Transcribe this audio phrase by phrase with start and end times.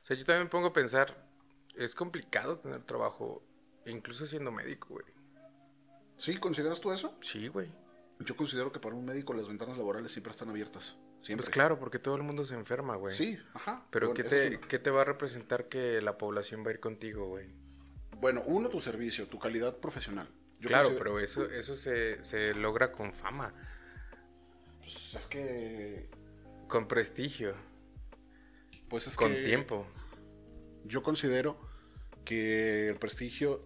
[0.00, 1.16] O sea, yo también me pongo a pensar,
[1.76, 3.42] es complicado tener trabajo,
[3.86, 5.06] incluso siendo médico, güey.
[6.16, 6.36] ¿Sí?
[6.38, 7.16] ¿Consideras tú eso?
[7.20, 7.70] Sí, güey.
[8.20, 10.96] Yo considero que para un médico las ventanas laborales siempre están abiertas.
[11.20, 11.44] Siempre.
[11.44, 13.14] Pues claro, porque todo el mundo se enferma, güey.
[13.14, 13.86] Sí, ajá.
[13.90, 14.58] Pero Bueno, ¿qué te, sí.
[14.68, 17.48] ¿qué te va a representar que la población va a ir contigo, güey?
[18.20, 20.28] Bueno, uno, tu servicio, tu calidad profesional.
[20.62, 23.52] Yo claro, considero- pero eso, eso se, se logra con fama,
[24.78, 26.08] Pues, es que...
[26.68, 27.52] con prestigio,
[28.88, 29.86] Pues es con que tiempo.
[30.84, 31.58] Yo considero
[32.24, 33.64] que el prestigio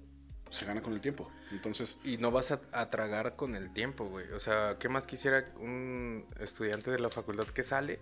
[0.51, 1.31] se gana con el tiempo.
[1.53, 4.31] Entonces, Y no vas a, a tragar con el tiempo, güey.
[4.33, 8.01] O sea, ¿qué más quisiera un estudiante de la facultad que sale?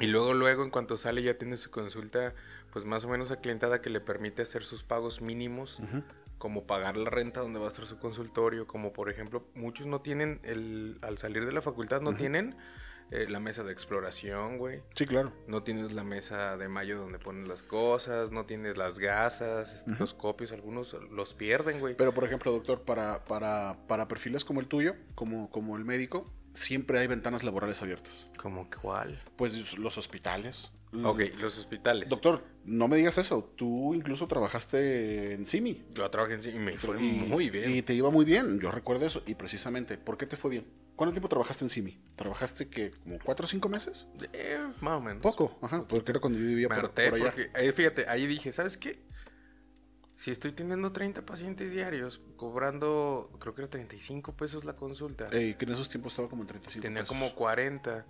[0.00, 2.34] Y luego, luego, en cuanto sale, ya tiene su consulta,
[2.72, 5.80] pues más o menos aclientada que le permite hacer sus pagos mínimos,
[6.38, 10.00] como pagar la renta donde va a estar su consultorio, como por ejemplo, muchos no
[10.00, 12.56] tienen, el, al salir de la facultad, no tienen
[13.10, 14.82] eh, la mesa de exploración, güey.
[14.94, 15.32] sí, claro.
[15.46, 20.12] No tienes la mesa de mayo donde ponen las cosas, no tienes las gasas, los
[20.12, 21.94] copios, algunos los pierden, güey.
[21.96, 26.32] Pero, por ejemplo, doctor, para, para, para perfiles como el tuyo, como, como el médico,
[26.52, 28.26] siempre hay ventanas laborales abiertas.
[28.38, 29.22] ¿Como cuál?
[29.36, 30.72] Pues los hospitales.
[31.04, 32.08] Ok, los hospitales.
[32.08, 33.52] Doctor, no me digas eso.
[33.56, 35.84] Tú incluso trabajaste en CIMI.
[35.94, 37.74] Yo trabajé en sí y me fue Y- muy bien.
[37.74, 39.22] Y te iba muy bien, yo recuerdo eso.
[39.26, 40.66] Y precisamente, ¿por qué te fue bien?
[40.94, 41.98] ¿Cuánto tiempo trabajaste en CIMI?
[42.16, 44.06] ¿Trabajaste que como cuatro o cinco meses?
[44.32, 45.22] Eh, más o menos.
[45.22, 47.24] Poco, ajá, porque era cuando yo vivía Me por, por allá.
[47.24, 49.04] porque, eh, fíjate, ahí dije, ¿sabes qué?
[50.14, 55.28] Si estoy teniendo 30 pacientes diarios, cobrando, creo que era 35 pesos la consulta.
[55.32, 57.08] Eh, que en esos tiempos estaba como en 35 Tenía pesos.
[57.14, 58.06] como 40.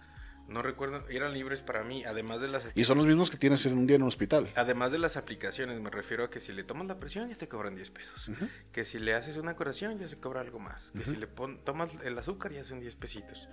[0.48, 3.66] No recuerdo, eran libres para mí, además de las Y son los mismos que tienes
[3.66, 4.48] en un día en un hospital.
[4.54, 7.48] Además de las aplicaciones, me refiero a que si le tomas la presión ya te
[7.48, 8.30] cobran 10 pesos.
[8.70, 10.92] Que si le haces una curación ya se cobra algo más.
[10.92, 13.48] Que si le pon- tomas el azúcar ya son 10 pesitos.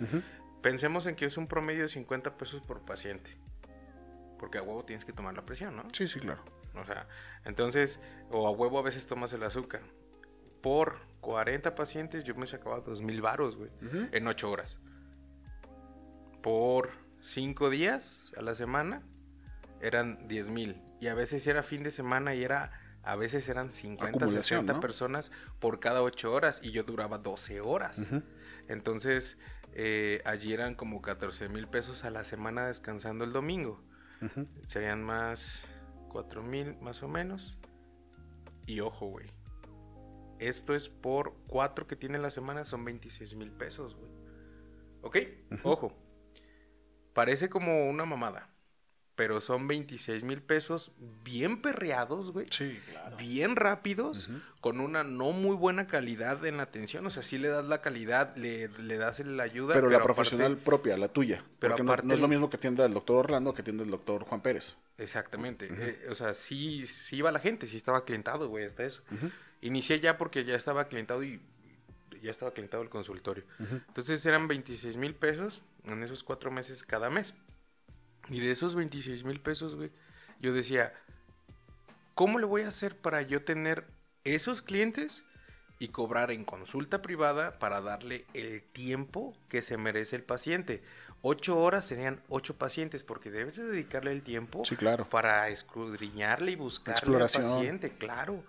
[0.62, 3.36] Pensemos en que es un promedio de 50 pesos por paciente.
[4.40, 5.84] Porque a huevo tienes que tomar la presión, ¿no?
[5.94, 6.44] Sí, sí, claro.
[6.76, 7.08] O sea,
[7.46, 8.00] entonces,
[8.30, 9.82] o a huevo a veces tomas el azúcar.
[10.62, 13.70] Por 40 pacientes yo me sacaba 2 mil varos, güey.
[14.12, 14.80] En 8 horas.
[16.44, 19.02] Por 5 días a la semana
[19.82, 20.82] eran 10 mil.
[21.00, 22.72] Y a veces era fin de semana y era...
[23.06, 24.80] A veces eran 50, Acumulación, 60 ¿no?
[24.80, 28.08] personas por cada 8 horas y yo duraba 12 horas.
[28.70, 29.38] Entonces,
[29.74, 33.84] eh, allí eran como 14 mil pesos a la semana descansando el domingo.
[34.68, 35.64] Serían más
[36.14, 37.58] 4 mil más o menos.
[38.66, 39.28] Y ojo, güey.
[40.40, 44.12] Esto es por 4 que tiene la semana, son 26 mil pesos, güey.
[45.02, 45.18] ¿Ok?
[45.64, 46.03] Ojo.
[47.14, 48.50] Parece como una mamada.
[49.16, 50.92] Pero son 26 mil pesos
[51.24, 52.48] bien perreados, güey.
[52.50, 53.16] Sí, claro.
[53.18, 54.28] Bien rápidos,
[54.60, 57.06] con una no muy buena calidad en la atención.
[57.06, 59.76] O sea, sí le das la calidad, le, le das la ayuda.
[59.76, 61.44] Pero, la aparte- profesional propia, la tuya.
[61.60, 63.92] Pero porque aparte no, es lo mismo que atienda el doctor Orlando que atiende el
[63.92, 64.78] doctor Juan Pérez.
[64.98, 65.68] Exactamente.
[65.70, 69.04] Eh, o sea, sí, sí iba la gente, sí estaba clientado, güey, hasta eso.
[69.62, 71.40] Inicié ya porque ya estaba clientado y
[72.24, 73.44] ya estaba clientado el consultorio.
[73.60, 77.36] Entonces eran 26 mil pesos en esos cuatro meses cada mes.
[78.30, 79.92] Y de esos 26 mil pesos, güey,
[80.40, 80.94] yo decía,
[82.16, 83.86] ¿cómo le voy a hacer para yo tener
[84.24, 85.24] esos clientes
[85.80, 90.82] y cobrar en consulta privada para darle el tiempo que se merece el paciente?
[91.22, 95.06] Ocho horas serían ocho pacientes porque debes de dedicarle el tiempo Sí, claro.
[95.10, 98.44] para escudriñarle y buscarle al paciente, claro.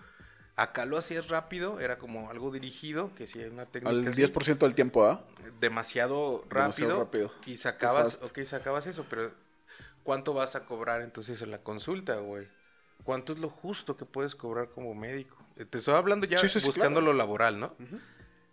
[0.57, 4.17] Acá lo hacías rápido, era como algo dirigido, que si hay una técnica Al así,
[4.17, 5.21] 10% del tiempo, ¿ah?
[5.61, 7.33] demasiado rápido, Demasiado rápido.
[7.47, 9.33] y sacabas, ok, sacabas eso, pero
[10.05, 12.49] ¿cuánto vas a cobrar entonces en la consulta, güey?
[13.05, 15.37] ¿Cuánto es lo justo que puedes cobrar como médico?
[15.57, 17.13] Eh, Te estoy hablando ya Sí, buscando claro.
[17.13, 17.75] lo laboral, ¿no?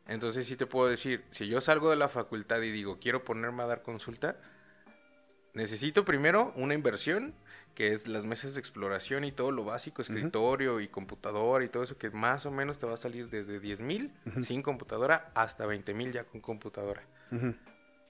[0.08, 3.64] Entonces sí te puedo decir, si yo salgo de la facultad y digo, quiero ponerme
[3.64, 4.38] a dar consulta,
[5.54, 7.34] necesito primero una inversión,
[7.76, 11.84] que es las mesas de exploración y todo lo básico, escritorio y computadora y todo
[11.84, 15.66] eso, que más o menos te va a salir desde 10 mil sin computadora hasta
[15.66, 17.04] 20 mil ya con computadora.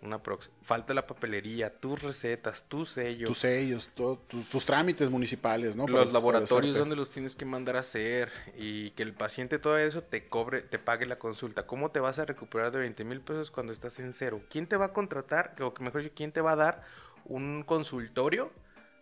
[0.04, 0.50] Una prox.
[0.64, 3.28] Falta la papelería, tus recetas, tus sellos.
[3.28, 5.88] Tus sellos, todo- tus, tus trámites municipales, ¿no?
[5.88, 6.80] Los laboratorios establecerte.
[6.80, 10.64] donde los tienes que mandar a hacer y que el paciente todo eso te cobre,
[10.64, 11.68] te pague la consulta.
[11.68, 14.42] ¿Cómo te vas a recuperar de 20 mil pesos cuando estás en cero?
[14.50, 15.54] ¿Quién te va a contratar?
[15.62, 16.84] O mejor dicho, ¿quién te va a dar
[17.26, 18.52] un consultorio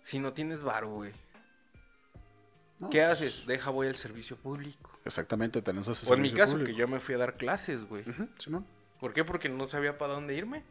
[0.01, 1.12] si no tienes varo, güey?
[2.80, 3.45] No, ¿Qué pues, haces?
[3.45, 4.92] Deja, voy al servicio público.
[5.04, 6.71] Exactamente, tenés ese O en mi caso, público.
[6.71, 8.04] que yo me fui a dar clases, güey.
[8.38, 8.66] Simón.
[9.00, 9.24] ¿Por qué?
[9.25, 10.63] Porque no sabía para dónde irme.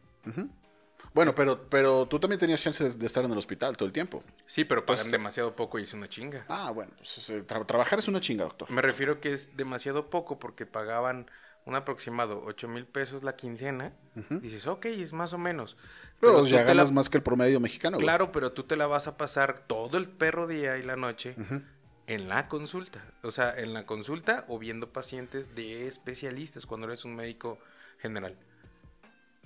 [1.14, 4.22] Bueno, pero, pero tú también tenías chance de, estar en el hospital todo el tiempo.
[4.46, 6.44] Sí, pero pagan Pues- demasiado poco y es una chinga.
[6.48, 8.70] Ah, bueno, pues, tra- trabajar es una chinga, doctor.
[8.70, 11.30] Me refiero que es demasiado poco porque pagaban
[11.68, 13.92] un aproximado, 8 mil pesos la quincena,
[14.40, 15.76] dices, ok, es más o menos.
[16.18, 17.98] Pero, ya ganas más que el promedio mexicano.
[17.98, 21.36] Claro, pero tú te la vas a pasar todo el perro día y la noche
[22.06, 23.04] en la consulta.
[23.22, 27.58] O sea, en la consulta o viendo pacientes de especialistas cuando eres un médico
[27.98, 28.36] general.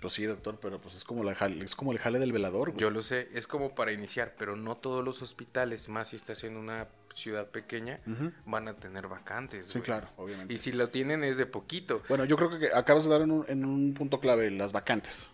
[0.02, 2.76] Pues sí, doctor, pero pues es como, la es como el jale del velador.
[2.76, 6.42] Yo lo sé, es como para iniciar, pero no todos los hospitales, más si estás
[6.42, 8.00] en una ciudad pequeña,
[8.44, 9.66] van a tener vacantes.
[9.66, 10.52] Sí, claro, obviamente.
[10.52, 12.02] Y si lo tienen es de poquito.
[12.08, 15.30] Bueno, yo creo que acabas de dar en un, en un punto clave, las vacantes.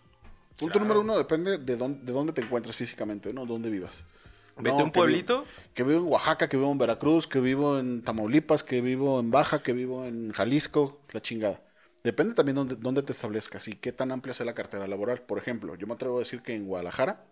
[0.59, 3.47] Punto número uno, depende de dónde, de dónde te encuentres físicamente, ¿no?
[3.47, 4.05] Dónde vivas.
[4.55, 5.45] Vete a un pueblito.
[5.73, 9.31] que vivo en Oaxaca, que vivo en Veracruz, que vivo en Tamaulipas, que vivo en
[9.31, 11.59] Baja, que vivo en Jalisco, la chingada.
[12.03, 15.21] Depende también dónde, dónde te establezcas y qué tan amplia sea la cartera laboral.
[15.21, 17.25] Por ejemplo, yo me atrevo a decir que en Guadalajara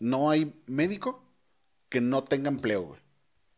[0.00, 1.24] no hay médico
[1.88, 3.00] que no tenga empleo, güey.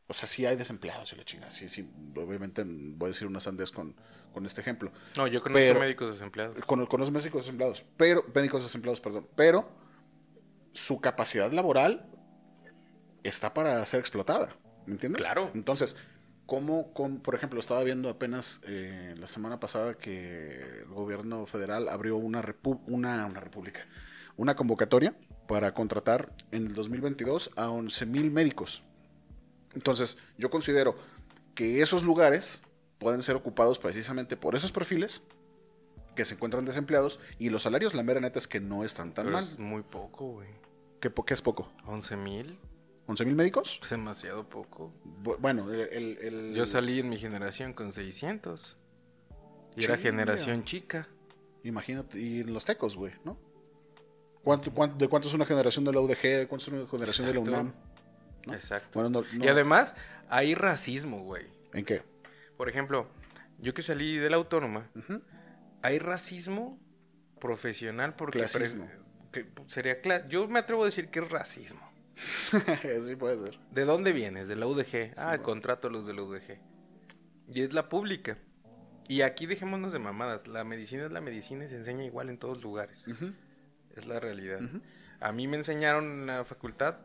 [0.09, 1.51] O sea, sí hay desempleados y la chingada.
[1.51, 3.95] Sí, sí, obviamente voy a decir una sandez con,
[4.33, 4.93] con este ejemplo.
[5.17, 6.57] No, yo conozco médicos desempleados.
[6.67, 9.27] Con, conozco médicos desempleados, pero, médicos desempleados, perdón.
[9.37, 9.71] Pero
[10.73, 12.11] su capacidad laboral
[13.23, 14.51] está para ser explotada.
[14.85, 15.25] ¿Me entiendes?
[15.25, 15.51] Claro.
[15.55, 15.97] Entonces,
[16.53, 22.17] ¿cómo, por ejemplo, estaba viendo apenas eh, la semana pasada que el gobierno federal abrió
[22.17, 22.45] una,
[22.89, 23.87] una, una república,
[24.37, 25.15] una convocatoria
[25.49, 28.83] para contratar en el 2022 a 11 mil médicos.
[29.75, 30.95] Entonces, yo considero
[31.55, 32.61] que esos lugares
[32.99, 35.23] pueden ser ocupados precisamente por esos perfiles
[36.15, 39.33] que se encuentran desempleados y los salarios, la mera neta es que no están tan
[39.33, 39.43] mal.
[39.43, 40.51] Es muy poco, güey.
[41.01, 41.73] ¿Qué, ¿Qué, es poco?
[41.87, 42.59] 11 mil.
[43.12, 43.81] ¿11 mil médicos?
[43.82, 44.93] Es demasiado poco.
[45.38, 48.76] bueno, el, Yo salí en mi generación con 600.
[49.76, 51.09] Y era generación chica.
[51.64, 53.38] Imagínate, y los tecos, güey, ¿no?
[54.43, 56.49] ¿Cuánto, de cuánto es una generación de la UDG?
[56.49, 57.73] ¿Cuánto es una generación de la UNAM?
[58.49, 59.25] Exacto.
[59.41, 59.94] Y además,
[60.29, 61.47] hay racismo, güey.
[61.73, 62.03] ¿En qué?
[62.56, 63.06] Por ejemplo,
[63.58, 64.91] yo que salí de la autónoma,
[65.82, 66.81] hay racismo
[67.38, 68.38] profesional porque...
[68.38, 68.88] Clasismo.
[69.67, 71.92] sería Yo me atrevo a decir que es racismo.
[73.06, 73.59] sí puede ser.
[73.70, 74.49] ¿De dónde vienes?
[74.49, 75.12] De la UDG.
[75.17, 76.59] ah, contrato a los de la UDG.
[77.49, 78.38] Y es la pública.
[79.09, 80.47] Y aquí dejémonos de mamadas.
[80.47, 83.05] La medicina es la medicina y se enseña igual en todos lugares.
[83.94, 84.61] Es la realidad.
[85.20, 86.97] A mí me enseñaron en la facultad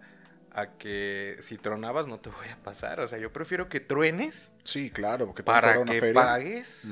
[0.52, 3.00] a que si tronabas no te voy a pasar.
[3.00, 4.52] O sea, yo prefiero que truenes.
[4.64, 6.88] Sí, claro, porque para que pagues.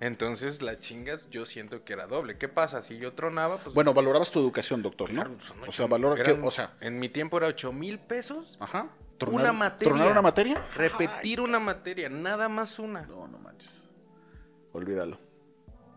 [0.00, 2.36] Entonces, las chingas yo siento que era doble.
[2.36, 2.82] ¿Qué pasa?
[2.82, 3.74] Si yo tronaba, pues...
[3.74, 5.24] Bueno, valorabas tu educación, doctor, ¿no?
[5.24, 6.76] Pues, o sea, valora que, o sea...
[6.80, 8.58] En mi tiempo era 8 mil pesos.
[8.60, 8.90] Ajá.
[9.26, 9.94] una materia.
[9.94, 10.66] ¿Tronar una materia?
[10.76, 13.02] Repetir una materia, nada más una.
[13.02, 13.84] No, no manches.
[14.72, 15.18] Olvídalo.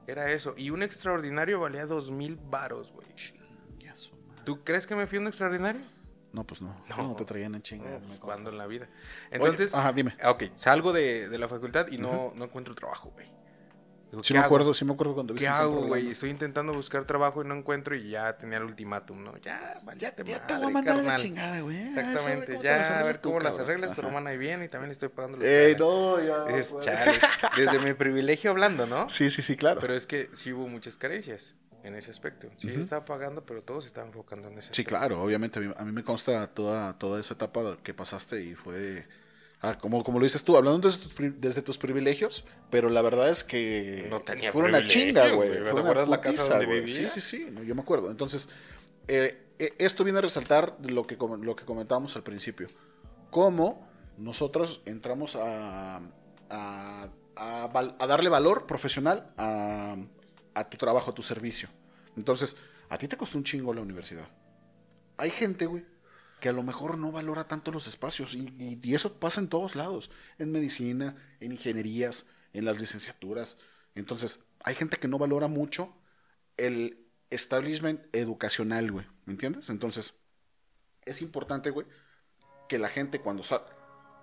[0.08, 0.56] Era eso.
[0.58, 3.08] Y un extraordinario valía dos mil varos, güey.
[4.46, 5.82] ¿Tú crees que me fui a un extraordinario?
[6.32, 6.76] No, pues no.
[6.88, 8.00] No, te traían en chinga.
[8.00, 8.88] Pues, cuando en la vida.
[9.30, 10.16] Entonces, ajá, dime.
[10.24, 13.39] Ok, salgo de, de la facultad y no, no encuentro trabajo, güey
[14.22, 16.10] sí me acuerdo, sí me acuerdo cuando ¿Qué hago, güey?
[16.10, 19.38] Estoy intentando buscar trabajo y no encuentro y ya tenía el ultimátum, ¿no?
[19.38, 21.78] Ya, ya, te voy a mandar la chingada, güey.
[21.78, 25.38] Exactamente, ya a ver cómo las arreglas, tu hermana ahí bien y también estoy pagando
[25.38, 26.46] los Ey, no, ya.
[26.58, 26.76] Es,
[27.56, 29.10] desde mi privilegio hablando, ¿no?
[29.10, 29.80] Sí, sí, sí, claro.
[29.80, 32.50] Pero es que sí hubo muchas carencias en ese aspecto.
[32.58, 35.60] Sí, estaba pagando, pero todos estaban enfocando en ese Sí, claro, obviamente.
[35.78, 39.08] A mí, me consta toda, toda esa etapa que pasaste y fue
[39.62, 44.08] Ah, como, como lo dices tú, hablando desde tus, privilegios, pero la verdad es que
[44.10, 45.52] no tenía fue una chinga, güey.
[45.52, 47.10] ¿Te acuerdas la casa donde vivía?
[47.10, 48.10] Sí, sí, sí, yo me acuerdo.
[48.10, 48.48] Entonces,
[49.10, 52.68] eh, eh, esto viene a resaltar lo que, lo que comentábamos al principio.
[53.32, 53.86] Cómo
[54.18, 56.00] nosotros entramos a,
[56.50, 59.98] a, a, darle valor profesional a,
[60.54, 61.68] a tu trabajo, a tu servicio.
[62.16, 62.56] Entonces,
[62.88, 64.28] a ti te costó un chingo la universidad.
[65.18, 65.86] Hay gente, güey,
[66.40, 68.34] que a lo mejor no valora tanto los espacios.
[68.34, 73.58] Y, eso pasa en todos lados, en medicina, en ingenierías, en las licenciaturas.
[73.96, 75.96] Entonces, hay gente que no valora mucho
[76.58, 79.06] el establishment educacional, güey.
[79.26, 79.70] ¿Me entiendes?
[79.70, 80.16] Entonces,
[81.06, 81.88] es importante, güey,
[82.68, 83.44] que la gente cuando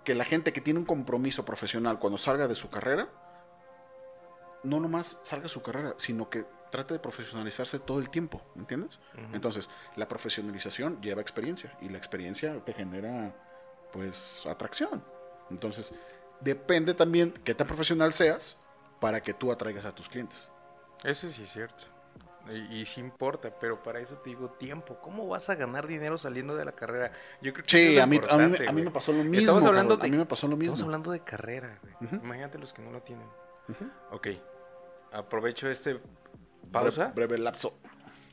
[0.04, 3.10] que la gente que tiene un compromiso profesional cuando salga de su carrera,
[4.62, 8.62] no nomás salga de su carrera, sino que trata de profesionalizarse todo el tiempo, ¿me
[8.62, 8.98] entiendes?
[9.32, 13.34] Entonces, la profesionalización lleva experiencia y la experiencia te genera,
[13.92, 15.02] pues, atracción.
[15.50, 15.94] Entonces,
[16.40, 18.58] depende también qué tan profesional seas
[19.00, 20.50] para que tú atraigas a tus clientes.
[21.04, 21.84] Eso sí es cierto.
[22.70, 24.98] Y, sí importa, pero para eso te digo tiempo.
[25.02, 27.10] ¿Cómo vas a ganar dinero saliendo de la carrera?
[27.42, 29.40] Yo creo que sí, a, mí, a, mí, me pasó lo mismo.
[29.40, 30.74] Estamos hablando de, a mí me pasó lo mismo.
[30.74, 31.80] Estamos hablando de carrera.
[32.00, 33.26] Imagínate los que no lo tienen.
[34.12, 34.28] Ok,
[35.12, 36.00] aprovecho este
[36.72, 37.12] pausa.
[37.14, 37.78] Breve, lapso.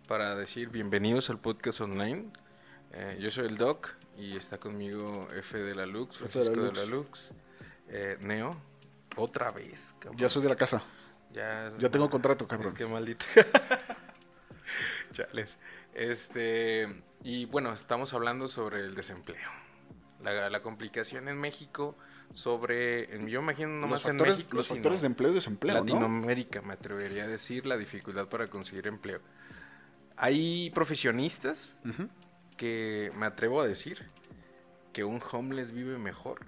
[0.08, 2.28] Para decir bienvenidos al podcast online.
[2.92, 6.86] Eh, yo soy el Doc y está conmigo F de la Lux, Francisco de la
[6.86, 7.32] Lux,
[7.90, 8.56] eh, Neo,
[9.16, 9.96] otra vez.
[10.16, 10.84] Ya soy de la casa.
[11.32, 12.70] Ya, Ya tengo contrato, cabrón.
[12.70, 13.26] Es que maldito.
[15.12, 15.58] Chales.
[15.94, 19.50] Este, y bueno, estamos hablando sobre el desempleo.
[20.22, 21.96] La, la complicación en México
[22.34, 25.74] sobre, en- yo imagino los nomás en factores, México, los factores de empleo y desempleo,
[25.76, 25.80] ¿no?
[25.82, 29.22] Latinoamérica, me atrevería a decir, la dificultad para conseguir empleo.
[30.18, 31.74] Hay profesionistas
[32.58, 34.04] que me atrevo a decir
[34.92, 36.42] que un homeless vive mejor.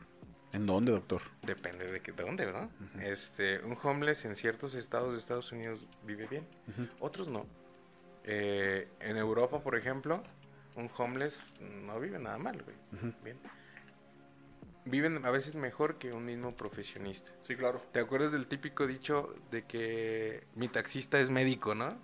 [0.54, 1.22] ¿En dónde, doctor?
[1.42, 2.70] Depende de, que, de dónde, ¿verdad?
[3.02, 6.46] este, un homeless en ciertos estados de Estados Unidos vive bien,
[7.00, 7.46] otros no.
[8.24, 10.24] Eh, en Europa, por ejemplo,
[10.76, 13.14] un homeless no vive nada mal, güey.
[13.24, 13.38] Bien.
[14.86, 17.32] Viven a veces mejor que un mismo profesionista.
[17.48, 17.82] Sí, claro.
[17.92, 21.98] ¿Te acuerdas del típico dicho de que mi taxista es médico, no?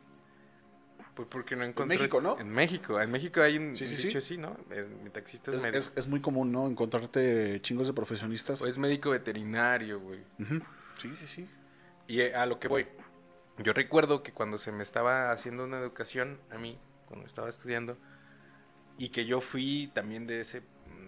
[1.13, 1.97] Pues porque no encontré...
[1.97, 2.39] México, ¿no?
[2.39, 2.99] En México.
[2.99, 4.17] En México hay un Sí, sí, dicho sí.
[4.17, 4.57] así, ¿no?
[4.71, 5.77] Eh, mi taxista es, Es, médico.
[5.77, 6.67] es- es muy común, ¿no?
[6.67, 8.61] Encontrarte chingos de profesionistas.
[8.63, 10.21] O es médico veterinario, güey.
[10.39, 10.59] Ujú.
[10.99, 11.47] Sí, sí, sí.
[12.07, 12.87] Y eh, a lo que voy.
[13.59, 17.97] Yo recuerdo que cuando se me estaba haciendo una educación a mí, cuando estaba estudiando,
[18.97, 20.63] y que yo fui también de ese,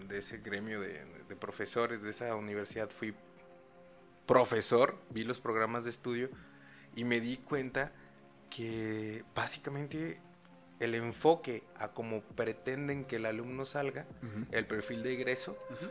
[0.08, 3.14] de ese gremio de, de profesores de esa universidad, fui
[4.26, 6.30] profesor, vi los programas de estudio
[6.96, 7.92] y me di cuenta
[8.50, 10.20] que básicamente
[10.80, 14.46] el enfoque a cómo pretenden que el alumno salga, Ujú.
[14.52, 15.90] el perfil de egreso, Ujú.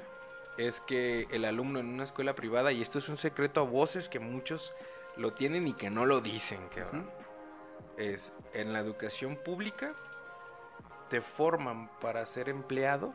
[0.58, 4.08] es que el alumno en una escuela privada, y esto es un secreto a voces
[4.08, 4.74] que muchos
[5.16, 7.08] lo tienen y que no lo dicen, cabrón,
[7.98, 9.94] es en la educación pública
[11.10, 13.12] te forman para ser empleado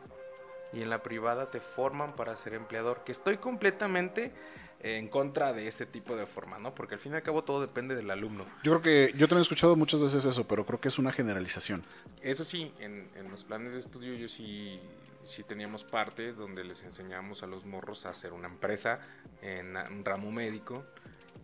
[0.72, 4.32] y en la privada te forman para ser empleador, que estoy completamente
[4.80, 6.74] en contra de este tipo de forma, ¿no?
[6.74, 8.44] Porque al fin y al cabo todo depende del alumno.
[8.62, 11.12] Yo creo que yo también he escuchado muchas veces eso, pero creo que es una
[11.12, 11.82] generalización.
[12.22, 14.80] Eso sí, en, en los planes de estudio yo sí,
[15.24, 19.00] sí teníamos parte donde les enseñamos a los morros a hacer una empresa
[19.42, 20.84] en un ramo médico.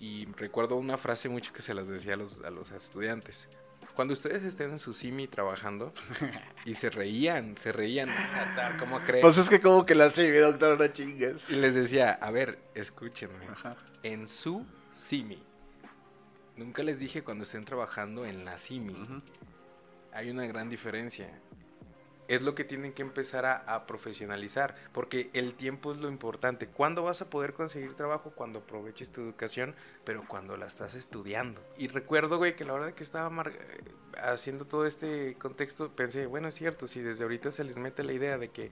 [0.00, 3.48] Y recuerdo una frase mucho que se las decía a los, a los estudiantes.
[3.94, 5.92] Cuando ustedes estén en su simi trabajando
[6.64, 9.22] y se reían, se reían, "Ah, ¿cómo creen?
[9.22, 11.48] Pues es que como que la sé, doctor, no chingues.
[11.48, 13.46] Y les decía, a ver, escúchenme.
[13.46, 13.76] Ajá.
[14.02, 15.40] En su simi.
[16.56, 18.96] Nunca les dije cuando estén trabajando en la simi.
[20.12, 21.28] Hay una gran diferencia.
[22.26, 26.66] Es lo que tienen que empezar a, a profesionalizar, porque el tiempo es lo importante.
[26.68, 28.30] ¿Cuándo vas a poder conseguir trabajo?
[28.30, 31.60] Cuando aproveches tu educación, pero cuando la estás estudiando.
[31.76, 33.80] Y recuerdo, güey, que la hora de que estaba mar- eh,
[34.22, 38.12] haciendo todo este contexto, pensé, bueno, es cierto, si desde ahorita se les mete la
[38.12, 38.70] idea de que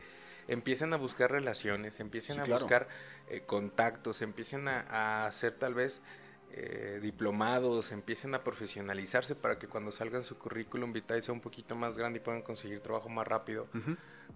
[0.49, 2.61] empiecen a buscar relaciones, empiecen Sí, a claro.
[2.63, 2.89] buscar
[3.29, 6.01] eh, contactos, empiecen a, a hacer tal vez
[6.55, 11.75] eh, diplomados, empiecen a profesionalizarse para que cuando salgan su currículum vitae sea un poquito
[11.75, 13.67] más grande y puedan conseguir trabajo más rápido.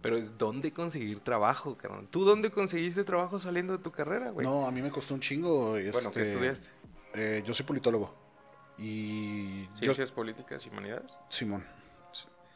[0.00, 2.08] Pero es dónde conseguir trabajo, cabrón.
[2.10, 4.46] ¿Tú dónde conseguiste trabajo saliendo de tu carrera, güey?
[4.46, 5.72] No, a mí me costó un chingo.
[5.72, 6.68] bueno, ¿qué este, estudiaste?
[7.14, 8.14] eh, yo soy politólogo.
[8.78, 11.16] Y yo, ¿Ciencias políticas y humanidades?
[11.28, 11.64] Simón.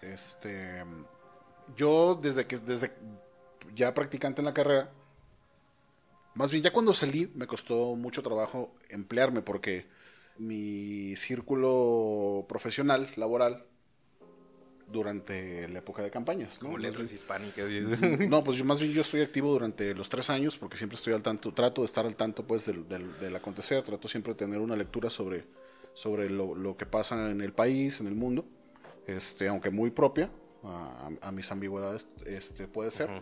[0.00, 0.82] Este,
[1.76, 2.92] yo desde que desde
[3.74, 4.90] ya practicante en la carrera,
[6.34, 9.86] más bien ya cuando salí me costó mucho trabajo emplearme porque
[10.38, 13.66] mi círculo profesional laboral
[14.86, 16.66] durante la época de campañas, ¿no?
[16.68, 17.66] Como letras hispánicas.
[18.28, 21.12] no, pues yo más bien yo estoy activo durante los tres años porque siempre estoy
[21.12, 24.38] al tanto, trato de estar al tanto pues del, del- del acontecer, trato siempre de
[24.38, 25.44] tener una lectura sobre,
[25.94, 28.44] sobre lo, lo que pasa en el país, en el mundo,
[29.06, 30.28] este, aunque muy propia
[30.64, 33.10] a, a mis ambigüedades este, puede ser.
[33.10, 33.20] Ujú.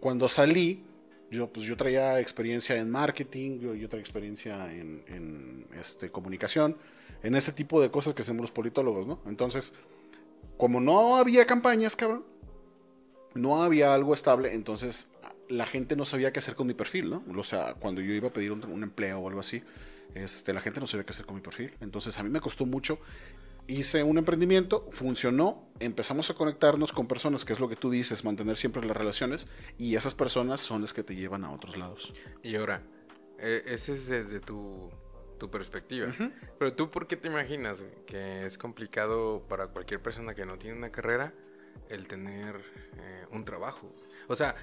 [0.00, 0.84] Cuando salí,
[1.30, 6.76] yo, pues, yo traía experiencia en marketing, yo, yo traía experiencia en, este, comunicación,
[7.22, 9.20] en ese tipo de cosas que hacemos los politólogos, ¿no?
[9.26, 9.72] Entonces,
[10.56, 12.24] como no había campañas, cabrón,
[13.34, 15.10] no había algo estable, entonces
[15.48, 17.24] la gente no sabía qué hacer con mi perfil, ¿no?
[17.36, 19.62] O sea, cuando yo iba a pedir un, un empleo o algo así,
[20.14, 21.72] este, la gente no sabía qué hacer con mi perfil.
[21.80, 22.98] Entonces a mí me costó mucho.
[23.68, 28.24] Hice un emprendimiento, funcionó, empezamos a conectarnos con personas, que es lo que tú dices,
[28.24, 32.14] mantener siempre las relaciones, y esas personas son las que te llevan a otros lados.
[32.44, 32.82] Y ahora,
[33.38, 34.88] eh, ese es desde tu,
[35.38, 36.14] tu perspectiva.
[36.58, 40.76] Pero tú, ¿por qué te imaginas que es complicado para cualquier persona que no tiene
[40.78, 41.34] una carrera
[41.88, 42.56] el tener
[42.98, 43.92] eh, un trabajo?
[44.28, 44.54] O sea,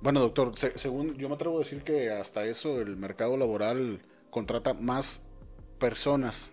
[0.00, 4.00] Bueno, doctor, se- según yo me atrevo a decir que hasta eso el mercado laboral
[4.30, 5.22] contrata más
[5.78, 6.50] personas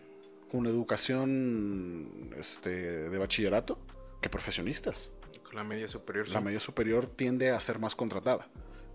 [0.52, 3.80] con educación este, de bachillerato
[4.22, 5.12] que profesionistas.
[5.44, 6.28] con la media superior.
[6.30, 6.46] La sí.
[6.46, 8.48] media superior tiende a ser más contratada.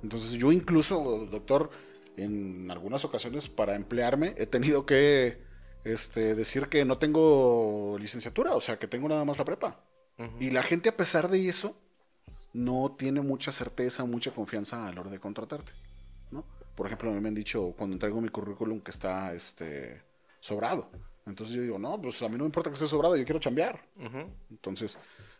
[0.02, 1.70] Entonces yo incluso, doctor,
[2.16, 5.38] en algunas ocasiones para emplearme he tenido que
[5.84, 9.80] este, decir que no tengo licenciatura, o sea, que tengo nada más la prepa.
[10.38, 11.76] Y la gente a pesar de eso
[12.52, 15.73] no tiene mucha certeza, mucha confianza a la hora de contratarte.
[16.30, 16.44] ¿no?
[16.76, 20.02] Por ejemplo, a mí me han dicho cuando entrego mi currículum que está este,
[20.38, 20.88] sobrado.
[21.26, 23.40] Entonces yo digo, no, pues a mí no me importa que esté sobrado, yo quiero
[23.40, 23.83] chambear.
[24.50, 24.99] Entonces,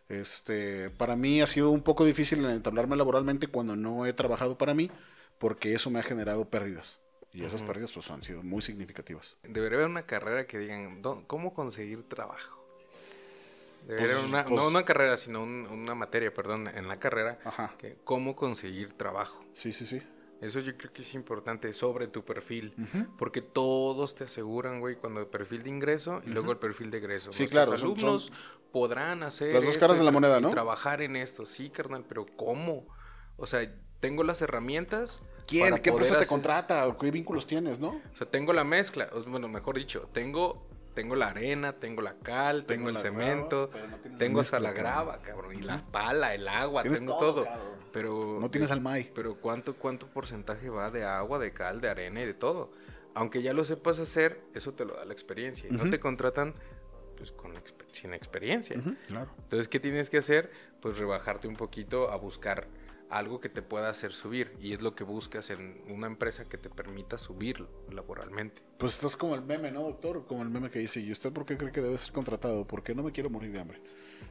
[0.09, 4.73] este, para mí ha sido un poco difícil entablarme laboralmente cuando no he trabajado para
[4.73, 4.89] mí,
[5.37, 6.99] porque eso me ha generado pérdidas.
[7.33, 9.35] Y esas pérdidas pues han sido muy significativas.
[9.43, 12.63] Debería haber una carrera que digan, ¿cómo conseguir trabajo?
[13.87, 17.37] Debería pues, una, no pues una carrera, sino una materia, perdón, en la carrera,
[17.77, 19.43] Que, cómo conseguir trabajo.
[19.53, 20.01] Sí, sí, sí.
[20.41, 22.73] Eso yo creo que es importante sobre tu perfil,
[23.17, 26.97] porque todos te aseguran, güey, cuando el perfil de ingreso y luego el perfil de
[26.97, 27.31] egreso.
[27.31, 27.71] Sí, claro.
[27.71, 28.31] Los alumnos
[28.71, 30.49] podrán hacer las dos caras de la moneda, ¿no?
[30.49, 32.85] Trabajar en esto, sí, carnal, pero ¿cómo?
[33.37, 35.23] O sea, tengo las herramientas.
[35.47, 35.77] ¿Quién?
[35.77, 36.85] ¿Qué empresa te contrata?
[36.99, 38.01] ¿Qué vínculos tienes, no?
[38.13, 42.65] O sea, tengo la mezcla, bueno, mejor dicho, tengo tengo la arena, tengo la cal,
[42.65, 43.69] tengo, el cemento,
[44.17, 47.45] tengo hasta la grava, cabrón, y la pala, el agua, tengo todo.
[47.91, 49.11] Pero no tienes al MAI.
[49.13, 52.71] Pero cuánto cuánto porcentaje va de agua, de cal, de arena y de todo.
[53.13, 55.69] Aunque ya lo sepas hacer, eso te lo da la experiencia.
[55.69, 56.53] Y no te contratan
[57.15, 57.53] pues con
[57.91, 58.81] sin experiencia.
[59.07, 59.31] claro.
[59.37, 60.51] Entonces, ¿qué tienes que hacer?
[60.81, 62.67] Pues rebajarte un poquito a buscar
[63.09, 66.57] algo que te pueda hacer subir y es lo que buscas en una empresa que
[66.57, 68.61] te permita subir laboralmente.
[68.77, 70.25] Pues estás como el meme, ¿no, doctor?
[70.25, 72.65] Como el meme que dice, ¿y usted por qué cree que debe ser contratado?
[72.65, 73.81] Porque no me quiero morir de hambre.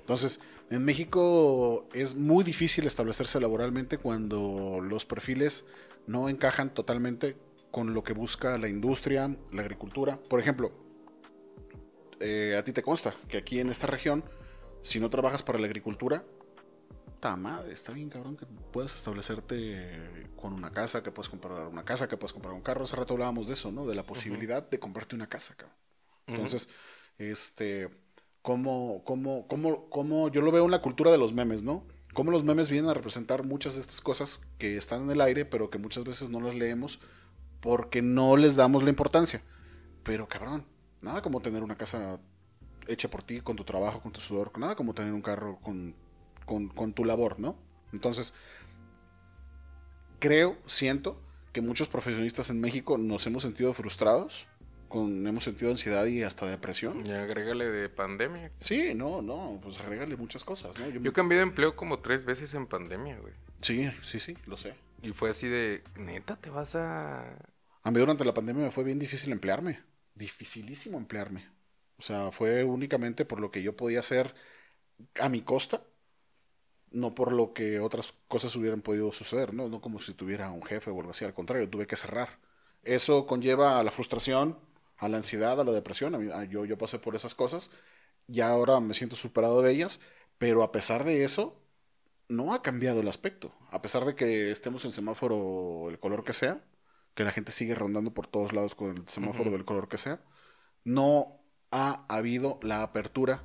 [0.00, 0.40] Entonces,
[0.70, 5.64] en México es muy difícil establecerse laboralmente cuando los perfiles
[6.06, 7.36] no encajan totalmente
[7.70, 10.18] con lo que busca la industria, la agricultura.
[10.28, 10.72] Por ejemplo,
[12.20, 14.24] eh, a ti te consta que aquí en esta región,
[14.82, 16.24] si no trabajas para la agricultura,
[17.36, 22.08] madre, está bien cabrón que puedas establecerte con una casa, que puedas comprar una casa,
[22.08, 22.84] que puedas comprar un carro.
[22.84, 23.86] Hace rato hablábamos de eso, ¿no?
[23.86, 25.76] De la posibilidad de comprarte una casa, cabrón.
[26.26, 26.68] Entonces,
[27.18, 27.88] este,
[28.42, 31.86] ¿cómo, cómo, cómo, cómo, yo lo veo en la cultura de los memes, ¿no?
[32.12, 35.44] Cómo los memes vienen a representar muchas de estas cosas que están en el aire,
[35.44, 37.00] pero que muchas veces no las leemos
[37.60, 39.42] porque no les damos la importancia.
[40.02, 40.64] Pero cabrón,
[41.02, 42.20] nada como tener una casa
[42.86, 45.94] hecha por ti, con tu trabajo, con tu sudor, nada como tener un carro con
[46.44, 47.57] con, tu labor, ¿no?
[47.92, 48.35] Entonces,
[50.18, 51.20] creo, siento
[51.52, 54.46] que muchos profesionistas en México nos hemos sentido frustrados,
[54.88, 57.07] con, hemos sentido ansiedad y hasta depresión.
[57.07, 58.50] Y agrégale de pandemia.
[58.59, 60.88] Sí, no, no, pues agrégale muchas cosas, ¿no?
[60.88, 63.33] Yo, cambié de empleo como tres veces en pandemia, güey.
[63.61, 64.74] Sí, sí, sí, lo sé.
[65.02, 67.37] Y fue así de, neta, te vas a...
[67.83, 69.80] A mí durante la pandemia me fue bien difícil emplearme,
[70.14, 71.46] dificilísimo emplearme.
[71.98, 74.35] O sea, fue únicamente por lo que yo podía hacer
[75.20, 75.85] a mi costa
[76.94, 79.68] no por lo que otras cosas hubieran podido suceder, ¿no?
[79.68, 82.38] No como si tuviera un jefe o algo así, al contrario, tuve que cerrar.
[82.85, 84.59] Eso conlleva a la frustración,
[84.98, 86.16] a la ansiedad, a la depresión.
[86.48, 87.70] yo, yo pasé por esas cosas
[88.28, 90.00] y ahora me siento superado de ellas,
[90.38, 91.61] pero a pesar de eso,
[92.28, 93.52] no ha cambiado el aspecto.
[93.70, 96.64] A pesar de que estemos en semáforo el color que sea,
[97.14, 100.20] que la gente sigue rondando por todos lados con el semáforo del color que sea,
[100.85, 103.42] no ha habido la apertura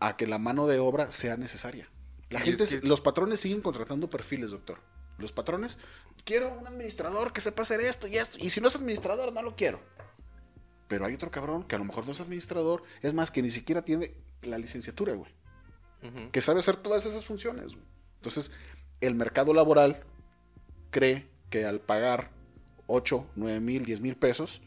[0.00, 1.91] a que la mano de obra sea necesaria.
[2.32, 4.78] La gente, los patrones siguen contratando perfiles, doctor.
[5.18, 5.78] Los patrones,
[6.24, 8.38] quiero un administrador que sepa hacer esto y esto.
[8.40, 9.80] Y si no es administrador, no lo quiero.
[10.88, 13.50] Pero hay otro cabrón que a lo mejor no es administrador, es más, que ni
[13.50, 15.30] siquiera tiene la licenciatura, güey.
[16.32, 17.76] Que sabe hacer todas esas funciones.
[18.16, 18.50] Entonces,
[19.00, 20.02] el mercado laboral
[20.90, 22.30] cree que al pagar
[22.88, 24.62] 8, 9 mil, 10 mil pesos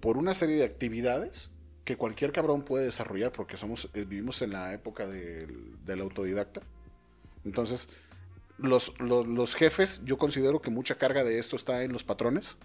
[0.00, 1.50] por una serie de actividades
[1.84, 6.62] que cualquier cabrón puede desarrollar porque somos eh, vivimos en la época del, del autodidacta
[7.44, 7.90] entonces,
[8.58, 12.56] los, los, jefes, yo considero que mucha carga de esto está en los patrones,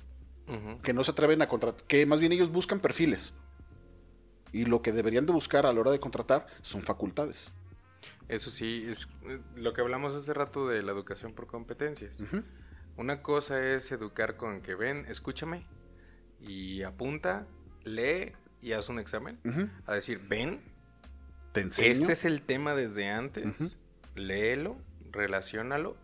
[0.84, 3.34] que no se atreven a contratar, que más bien ellos buscan perfiles.
[4.52, 7.52] Y lo que deberían de buscar a la hora de contratar son facultades.
[8.28, 12.20] Eso sí, es eh, lo que hablamos hace rato de la educación por competencias.
[12.96, 15.68] Una cosa es educar con que ven, escúchame
[16.40, 17.48] y apunta,
[17.84, 19.40] lee y haz un examen.
[19.86, 20.62] A decir, ven,
[21.52, 23.78] ¿Te este es el tema desde antes
[24.16, 24.78] léelo,
[25.12, 25.98] relaciónalo,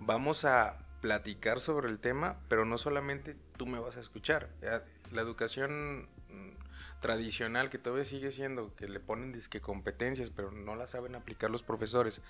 [0.00, 4.48] vamos a platicar sobre el tema, pero no solamente tú me vas a escuchar.
[5.12, 10.74] La educación mm, tradicional que todavía sigue siendo, que le ponen disque competencias, pero no
[10.74, 12.22] la saben aplicar los profesores,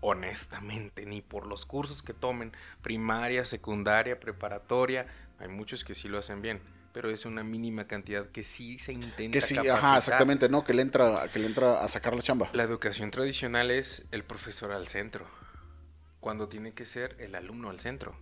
[0.00, 5.06] honestamente, ni por los cursos que tomen, primaria, secundaria, preparatoria,
[5.38, 6.60] hay muchos que sí lo hacen bien
[6.92, 10.64] pero es una mínima cantidad que sí se intenta que sí, ajá, exactamente, ¿no?
[10.64, 12.50] Que le entra, que le entra a sacar la chamba.
[12.52, 15.26] La educación tradicional es el profesor al centro,
[16.20, 18.14] cuando tiene que ser el alumno al centro.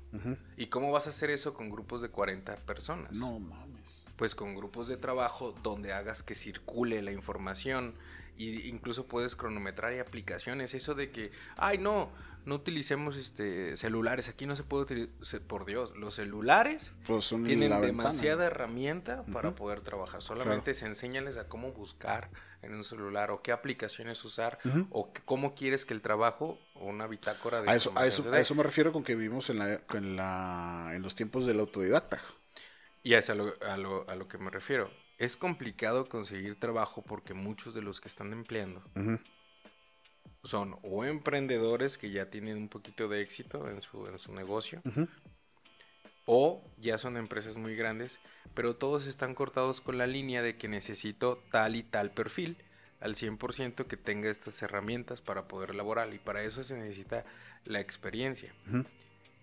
[0.57, 3.13] ¿Y cómo vas a hacer eso con grupos de 40 personas?
[3.13, 4.03] No mames.
[4.17, 7.95] Pues con grupos de trabajo donde hagas que circule la información
[8.37, 10.75] y incluso puedes cronometrar y aplicaciones.
[10.75, 12.11] Eso de que, ay no,
[12.49, 14.29] no utilicemos este celulares.
[14.29, 19.83] Aquí no se puede utilizar, por Dios, los celulares Pues tienen demasiada herramienta para poder
[19.83, 20.23] trabajar.
[20.23, 22.31] Solamente se enséñales a cómo buscar
[22.63, 24.59] en un celular o qué aplicaciones usar
[24.91, 28.41] o cómo quieres que el trabajo o una bitácora de A eso, a, eso, a
[28.41, 32.21] eso me refiero con que vivimos en, la, en, la, en los tiempos del autodidacta.
[33.03, 34.91] Y es a lo, a, lo, a lo que me refiero.
[35.19, 38.83] Es complicado conseguir trabajo porque muchos de los que están empleando.
[40.45, 44.81] Son o emprendedores que ya tienen un poquito de éxito en su, en su negocio
[46.27, 48.21] o ya son empresas muy grandes,
[48.55, 52.57] pero todos están cortados con la línea de que necesito tal y tal perfil
[53.01, 57.25] al 100% que tenga estas herramientas para poder elaborar y para eso se necesita
[57.65, 58.53] la experiencia.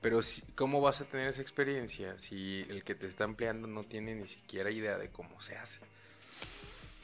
[0.02, 3.84] Pero si- ¿cómo vas a tener esa experiencia si el que te está empleando no
[3.84, 5.80] tiene ni siquiera idea de cómo se hace?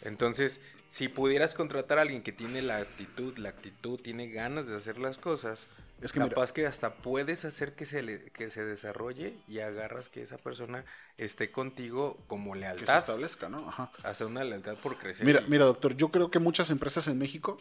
[0.01, 4.75] Entonces, si pudieras contratar a alguien que tiene la actitud, la actitud, tiene ganas de
[4.75, 5.67] hacer las cosas,
[6.01, 9.59] Es que mira, capaz que hasta puedes hacer que se, le- que se desarrolle y
[9.59, 10.83] agarras que esa persona
[11.17, 12.97] esté contigo como que se lealtad.
[12.97, 13.69] establezca, ¿no?
[13.69, 13.91] Ajá.
[14.03, 15.25] Hasta una lealtad por crecer.
[15.25, 17.57] Mira, y- mira, doctor, yo creo que muchas empresas en México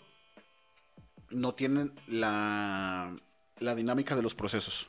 [1.30, 3.14] no tienen la,
[3.58, 4.88] la dinámica de los procesos.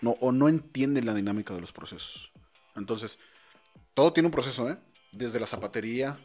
[0.00, 2.32] No, o no entienden la dinámica de los procesos.
[2.76, 3.18] Entonces,
[3.94, 4.76] todo tiene un proceso, ¿eh?
[5.12, 6.18] Desde la zapatería,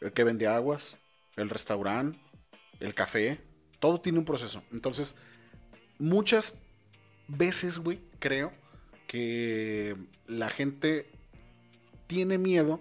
[0.00, 0.96] el que vende aguas,
[1.36, 2.18] el restaurante,
[2.80, 3.40] el café,
[3.78, 4.62] todo tiene un proceso.
[4.72, 5.16] Entonces,
[5.98, 6.58] muchas
[7.28, 8.52] veces, güey, creo
[9.06, 11.10] que la gente
[12.06, 12.80] tiene miedo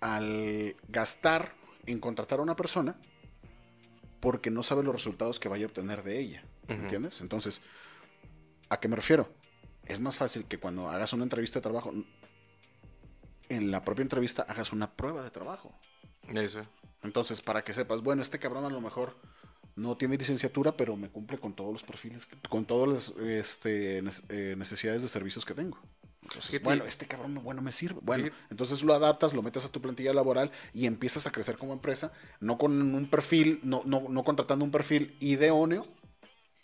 [0.00, 1.54] al gastar
[1.86, 2.96] en contratar a una persona
[4.20, 6.44] porque no sabe los resultados que vaya a obtener de ella.
[6.64, 6.74] Ujú.
[6.74, 7.20] ¿Entiendes?
[7.20, 7.62] Entonces,
[8.68, 9.32] ¿a qué me refiero?
[9.84, 11.92] Es más fácil que cuando hagas una entrevista de trabajo,
[13.48, 15.74] en la propia entrevista hagas una prueba de trabajo.
[16.34, 16.62] Eso.
[17.02, 19.16] Entonces, para que sepas, bueno, este cabrón a lo mejor
[19.76, 24.54] no tiene licenciatura, pero me cumple con todos los perfiles, con todas las este, eh,
[24.56, 25.78] necesidades de servicios que tengo.
[26.22, 28.00] Entonces, bueno, este cabrón no- bueno me sirve.
[28.02, 31.72] Bueno, entonces lo adaptas, lo metes a tu plantilla laboral y empiezas a crecer como
[31.72, 35.86] empresa, no con un perfil, no, no, no contratando un perfil idóneo,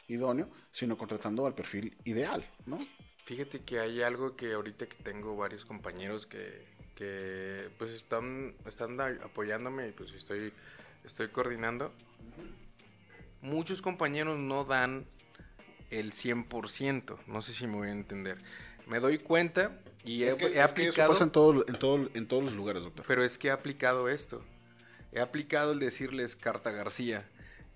[0.09, 2.79] idóneo, sino contratando al perfil ideal, ¿no?
[3.25, 6.65] Fíjate que hay algo que ahorita que tengo varios compañeros que,
[6.97, 10.53] que pues están, están apoyándome y pues estoy,
[11.05, 11.93] estoy coordinando.
[13.41, 15.07] Muchos compañeros no dan
[15.91, 18.39] el 100%, no sé si me voy a entender.
[18.87, 21.65] Me doy cuenta y he, Es que, he es que eso aplicado, pasa en, todo,
[21.69, 23.05] en, todo, en todos los lugares, doctor.
[23.07, 24.43] pero es que he aplicado esto.
[25.13, 27.29] He aplicado el decirles Carta García,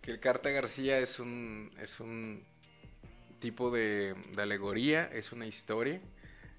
[0.03, 2.45] que el Carta García es un, es un
[3.38, 6.01] tipo de, de alegoría, es una historia,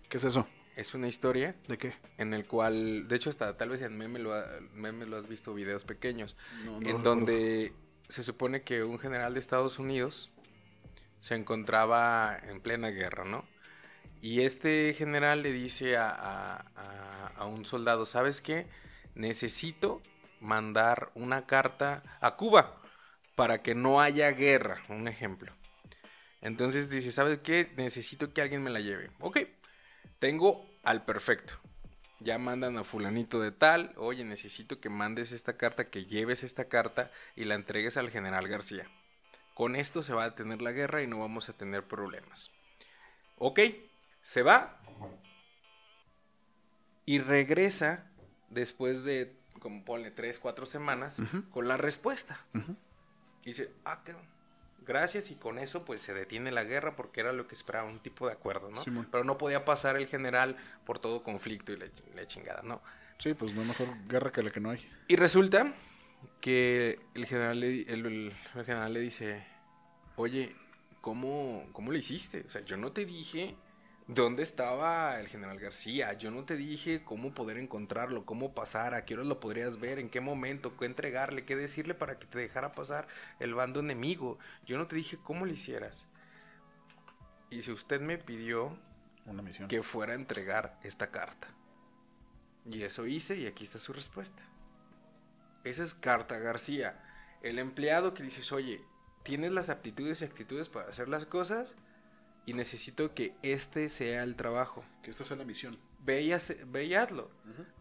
[0.10, 0.48] ¿Qué es eso?
[0.76, 1.94] es una historia ¿De qué?
[2.18, 5.28] en el cual, de hecho hasta tal vez en meme lo, ha- meme lo has
[5.28, 7.74] visto videos pequeños, No, no en donde
[8.10, 10.32] se supone que un general de Estados Unidos
[11.20, 13.46] se encontraba en plena guerra, ¿no?
[14.22, 18.68] Y este general le dice a, a- a- a un soldado, ¿sabes qué?
[19.16, 20.02] Necesito
[20.42, 22.82] mandar una carta a Cuba
[23.36, 25.54] para que no haya guerra, un ejemplo.
[26.42, 27.72] Entonces dice, ¿sabes qué?
[27.78, 29.10] Necesito que alguien me la lleve.
[29.20, 29.40] Ok,
[30.20, 31.54] tengo al perfecto.
[32.20, 36.66] Ya mandan a fulanito de tal, oye, necesito que mandes esta carta, que lleves esta
[36.66, 38.90] carta y la entregues al general García.
[39.54, 42.52] Con esto se va a detener la guerra y no vamos a tener problemas.
[43.38, 43.60] Ok,
[44.24, 44.80] se va
[47.06, 48.12] y regresa
[48.50, 51.22] después de, como ponle, 3, 4 semanas
[51.52, 52.46] con la respuesta.
[52.54, 52.76] Ujú.
[53.44, 54.28] Dice, ah, cabrón,
[54.88, 58.00] gracias y con eso pues se detiene la guerra porque era lo que esperaba, un
[58.00, 58.84] tipo de acuerdo, ¿no?
[58.84, 59.08] Simón.
[59.12, 62.82] Pero no podía pasar el general por todo conflicto y la, la chingada, ¿no?
[63.20, 64.88] Sí, pues no hay mejor guerra que la que no hay.
[65.08, 65.74] Y resulta
[66.42, 69.44] que el general le, el, el- el general le dice,
[70.16, 70.56] oye,
[71.02, 72.44] ¿cómo, ¿cómo lo hiciste?
[72.48, 73.56] O sea, yo no te dije
[74.08, 79.06] dónde estaba el general García, yo no te dije cómo poder encontrarlo, cómo pasar, a
[79.06, 82.40] qué horas lo podrías ver, en qué momento, qué entregarle, qué decirle para que te
[82.40, 83.08] dejara pasar
[83.40, 84.40] el bando enemigo.
[84.66, 86.08] Yo no te dije cómo lo hicieras.
[87.50, 88.78] Y si usted me pidió
[89.26, 89.68] Una misión.
[89.68, 91.50] que fuera a entregar esta carta.
[92.66, 94.44] Y eso hice y aquí está su respuesta.
[95.64, 97.02] Esa es Carta García.
[97.42, 98.82] El empleado que dices, oye,
[99.24, 101.76] tienes las aptitudes y actitudes para hacer las cosas
[102.48, 104.84] y necesito que este sea el trabajo.
[105.04, 105.78] Que esta sea la misión.
[106.00, 107.30] Ve y, hace- ve y hazlo.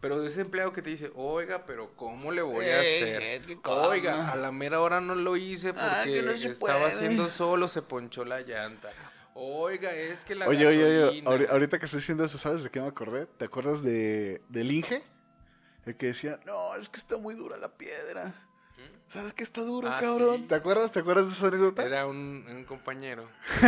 [0.01, 3.57] Pero ese empleado que te dice, oiga, pero ¿cómo le voy a Eh, hacer?
[3.65, 6.85] Oiga, a la mera hora no lo hice porque Ah, que no se estaba puede.
[6.85, 8.91] haciendo solo, se ponchó la llanta.
[9.33, 12.81] Oiga, es que la Oye, oye, oye, ahorita que estoy diciendo eso, ¿sabes de qué
[12.81, 13.27] me acordé?
[13.27, 15.01] ¿Te acuerdas de, del Inge?
[15.85, 18.33] El que decía, no, es que está muy dura la piedra.
[19.07, 20.37] ¿Sabes qué está duro, Ah, cabrón?
[20.41, 20.45] sí.
[20.49, 20.91] ¿Te acuerdas?
[20.91, 21.83] ¿Te acuerdas de esa anécdota?
[21.85, 23.29] Era un, un compañero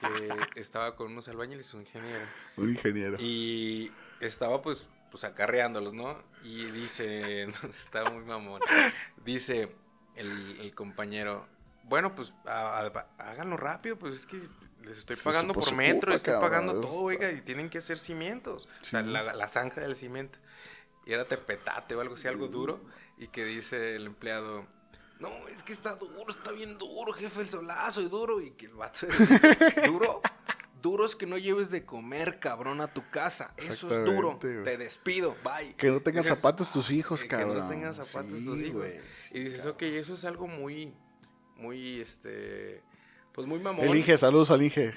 [0.00, 2.24] que, que estaba con unos albañiles, un ingeniero.
[2.56, 3.16] Un ingeniero.
[3.20, 6.18] Y estaba pues, pues acarreándolos, ¿no?
[6.42, 8.60] Y dice, no, estaba muy mamón.
[9.24, 9.74] Dice
[10.16, 11.46] el, el compañero,
[11.84, 14.40] bueno, pues a- a- háganlo rápido, pues es que
[14.82, 17.78] les estoy pagando por metro, ocupa, estoy cabrón, pagando todo, está- oiga, y tienen que
[17.78, 18.68] hacer cimientos.
[18.80, 20.38] O sea, la, la zanja del cimiento.
[21.04, 22.80] Y era tepetate o algo así, algo duro.
[23.22, 24.66] Y que dice el empleado,
[25.20, 28.40] no, es que está duro, está bien duro, jefe, el solazo y duro.
[28.40, 29.38] Y que el vato dice,
[29.86, 30.20] duro.
[30.82, 33.54] Duro es que no lleves de comer, cabrón, a tu casa.
[33.56, 34.40] Eso es duro.
[34.42, 34.64] Güey.
[34.64, 35.36] Te despido.
[35.44, 35.76] Bye.
[35.76, 37.54] Que no tengan Dices, zapatos tus hijos, eh, cabrón.
[37.54, 38.80] Que no tengan zapatos Sí, tus hijos.
[38.80, 39.74] güey, sí, y dices, cabrón.
[39.74, 40.92] ok, eso es algo muy,
[41.54, 42.82] muy, este,
[43.32, 43.86] pues muy mamón.
[43.86, 44.92] El Inge, saludos al Inge.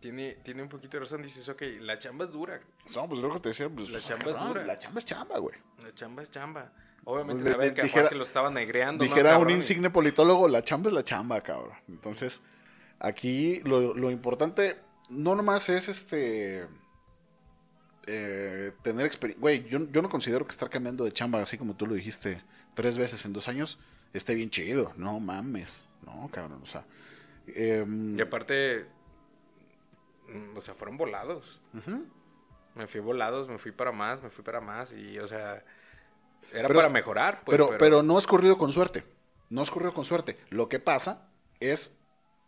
[0.00, 1.22] Tiene, tiene un poquito de razón.
[1.22, 2.60] Dices, ok, la chamba es dura.
[2.94, 4.64] No, pues lo que te decía, pues, La pues, chamba es dura.
[4.66, 5.56] La chamba es chamba, güey.
[5.82, 6.70] La chamba es chamba.
[7.06, 9.04] Obviamente Pues, saben de- que dijera- que lo estaban negreando.
[9.04, 11.74] ¿no, Dijera un insigne politólogo, la chamba es la chamba, cabrón.
[11.88, 12.40] Entonces,
[12.98, 14.76] aquí lo, lo importante
[15.10, 16.66] no nomás es este
[18.06, 19.40] eh, tener experiencia.
[19.40, 22.42] Güey, yo, yo no considero que estar cambiando de chamba, así como tú lo dijiste,
[22.74, 23.78] tres veces en dos años,
[24.12, 24.92] esté bien chido.
[24.96, 25.84] No mames.
[26.04, 26.84] No, cabrón, o sea.
[27.48, 28.86] em, Y aparte,
[30.28, 31.62] mm, o sea, fueron volados.
[32.74, 34.92] Me fui volados, me fui para más, me fui para más.
[34.92, 35.64] Y, o sea,
[36.52, 37.42] era Pero para es- mejorar.
[37.44, 39.04] Pues, pero, pero no es corrido con suerte.
[39.50, 40.38] No es corrido con suerte.
[40.50, 41.28] Lo que pasa
[41.60, 41.98] es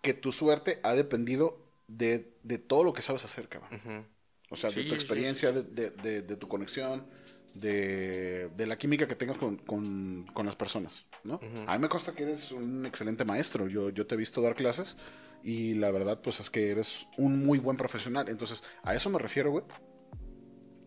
[0.03, 3.71] que tu suerte ha dependido de, de todo lo que sabes hacer, cabrón.
[3.85, 4.05] Ujú.
[4.51, 7.07] O sea, de tu sí, experiencia, de, de- tu conexión,
[7.55, 11.37] de, de la química que tengas con, con- con las personas, ¿no?
[11.37, 11.65] Ujú.
[11.67, 13.67] A mí me consta que eres un excelente maestro.
[13.69, 14.97] Yo, yo te he visto dar clases
[15.43, 18.29] y la verdad, pues es que eres un muy buen profesional.
[18.29, 19.65] Entonces, a eso me refiero, güey.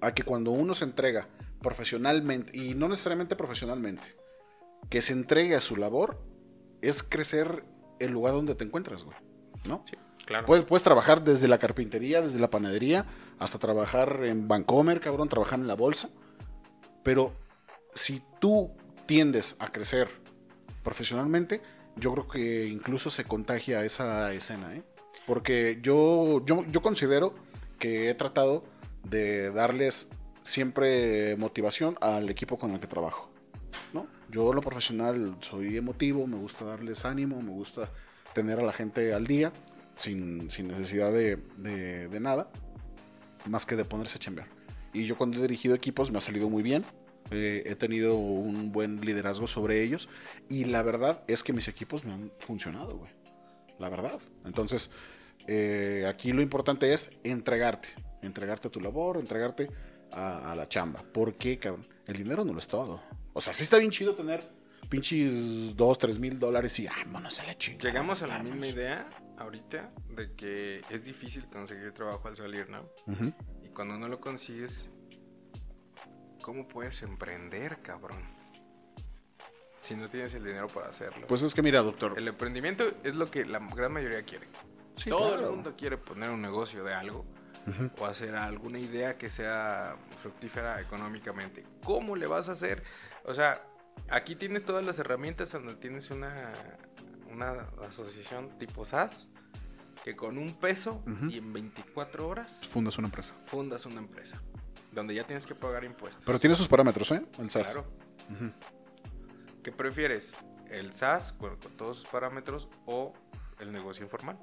[0.01, 1.27] A que cuando uno se entrega
[1.61, 4.15] profesionalmente, y no necesariamente profesionalmente,
[4.89, 6.21] que se entregue a su labor,
[6.81, 7.63] es crecer
[7.99, 9.17] el lugar donde te encuentras, güey.
[9.65, 9.83] ¿No?
[9.89, 10.45] Sí, claro.
[10.45, 13.05] Puedes, puedes trabajar desde la carpintería, desde la panadería,
[13.37, 16.09] hasta trabajar en Vancomer, cabrón, trabajar en la bolsa.
[17.03, 17.33] Pero
[17.93, 18.71] si tú
[19.05, 20.07] tiendes a crecer
[20.83, 21.61] profesionalmente,
[21.95, 24.83] yo creo que incluso se contagia esa escena, ¿eh?
[25.27, 27.35] Porque yo, yo, yo considero
[27.77, 28.63] que he tratado
[29.03, 30.09] de darles
[30.43, 33.30] siempre motivación al equipo con el que trabajo.
[33.93, 34.08] ¿no?
[34.30, 37.89] Yo lo profesional soy emotivo, me gusta darles ánimo, me gusta
[38.34, 39.52] tener a la gente al día
[39.95, 42.49] sin, sin necesidad de, de- de nada,
[43.45, 44.47] más que de ponerse a chambear.
[44.93, 46.84] Y yo cuando he dirigido equipos me ha salido muy bien,
[47.32, 50.10] eh, he tenido un buen liderazgo sobre ellos
[50.49, 53.12] y la verdad es que mis equipos me han funcionado, güey.
[53.78, 54.19] La verdad.
[54.45, 54.89] Entonces,
[55.47, 57.89] eh, aquí lo importante es entregarte,
[58.23, 59.69] entregarte a tu labor, entregarte
[60.11, 61.01] a, a la chamba.
[61.03, 61.87] ¿Por qué, cabrón?
[62.05, 63.01] El dinero no lo es todo.
[63.33, 64.47] O sea, sí está bien chido tener
[64.89, 67.87] pinches 2, 3 mil dólares y vámonos a la chingada.
[67.89, 69.05] Llegamos a la misma idea
[69.37, 72.81] ahorita de que es difícil conseguir trabajo al salir, ¿no?
[73.07, 73.31] Ujú.
[73.63, 74.89] Y cuando no lo consigues,
[76.41, 78.23] ¿cómo puedes emprender, cabrón?
[79.81, 81.25] Si no tienes el dinero para hacerlo.
[81.27, 82.13] Pues es que mira, doctor.
[82.17, 84.47] el emprendimiento es lo que la gran mayoría quiere.
[84.97, 85.49] Sí, Todo claro.
[85.49, 87.25] el mundo quiere poner un negocio de algo
[87.99, 91.65] O hacer alguna idea que sea fructífera económicamente.
[91.84, 92.84] ¿Cómo le vas a hacer?
[93.25, 93.63] O sea,
[94.10, 96.53] aquí tienes todas las herramientas donde tienes una,
[97.32, 99.27] una asociación tipo SAS
[100.03, 103.34] que con un peso y en 24 horas Fundas una empresa.
[103.43, 104.41] fundas una empresa
[104.91, 106.23] donde ya tienes que pagar impuestos.
[106.25, 107.21] Pero tiene sus parámetros, ¿eh?
[107.38, 107.73] El SAS.
[107.73, 107.88] Claro.
[109.62, 110.34] ¿Qué prefieres?
[110.69, 113.13] ¿El SAS con todos sus parámetros o
[113.60, 114.39] el negocio informal?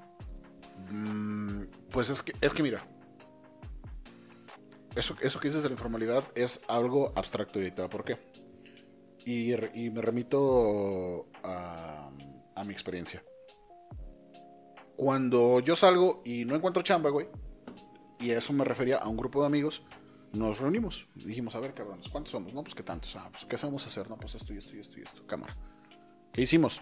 [0.89, 2.85] Mm, pues es que, es que mira.
[4.97, 7.89] Eso, eso que dices de la informalidad es algo abstracto ahorita.
[7.89, 8.17] ¿Por qué?
[9.25, 12.09] Y, y me remito a,
[12.55, 13.23] a mi experiencia.
[14.95, 17.27] Cuando yo salgo y no encuentro chamba, güey,
[18.19, 19.83] y a eso me refería a un grupo de amigos,
[20.33, 21.07] nos reunimos.
[21.13, 22.53] Dijimos, a ver, cabrones, ¿cuántos somos?
[22.55, 23.15] No, pues qué tantos.
[23.15, 24.09] Ah, pues qué sabemos hacer.
[24.09, 25.27] No, pues esto y esto y esto y esto.
[25.27, 25.55] Cámara.
[26.33, 26.81] ¿Qué hicimos?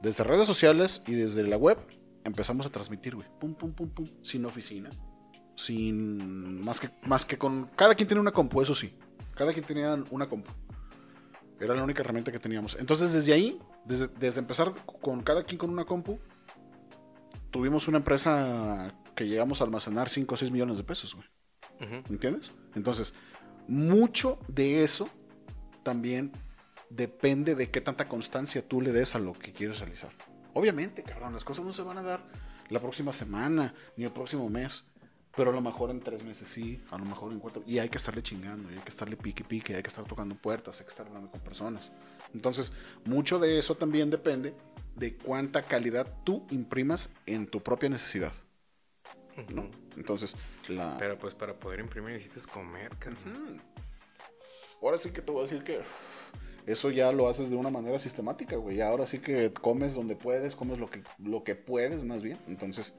[0.00, 1.78] Desde redes sociales y desde la web
[2.24, 3.28] empezamos a transmitir, güey.
[3.38, 4.06] Pum, pum, pum, pum.
[4.22, 4.90] Sin oficina.
[5.56, 6.62] Sin.
[6.64, 7.70] Más que, más que con.
[7.76, 8.94] Cada quien tiene una compu, eso sí.
[9.34, 10.50] Cada quien tenía una compu.
[11.60, 12.76] Era la única herramienta que teníamos.
[12.78, 16.18] Entonces, desde ahí, desde, desde empezar con cada quien con una compu,
[17.50, 21.28] tuvimos una empresa que llegamos a almacenar 5 o 6 millones de pesos, güey.
[22.08, 22.52] ¿Entiendes?
[22.74, 23.14] Entonces,
[23.68, 25.08] mucho de eso
[25.82, 26.32] también
[26.90, 30.10] depende de qué tanta constancia tú le des a lo que quieres realizar.
[30.52, 32.24] Obviamente, cabrón, las cosas no se van a dar
[32.70, 34.84] la próxima semana ni el próximo mes.
[35.36, 37.62] Pero a lo mejor en tres meses sí, a lo mejor en cuatro.
[37.66, 40.36] Y hay que estarle chingando, y hay que estarle pique pique, hay que estar tocando
[40.36, 41.90] puertas, hay que estar hablando con personas.
[42.32, 42.72] Entonces,
[43.04, 44.54] mucho de eso también depende
[44.94, 48.32] de cuánta calidad tú imprimas en tu propia necesidad.
[49.48, 49.68] ¿no?
[49.96, 50.36] Entonces,
[50.68, 50.96] la...
[50.98, 52.90] Pero pues para poder imprimir necesitas comer,
[54.80, 55.80] Ahora sí que te voy a decir que
[56.66, 58.80] eso ya lo haces de una manera sistemática, güey.
[58.80, 62.38] Ahora sí que comes donde puedes, comes lo que, lo que puedes más bien.
[62.46, 62.94] Entonces,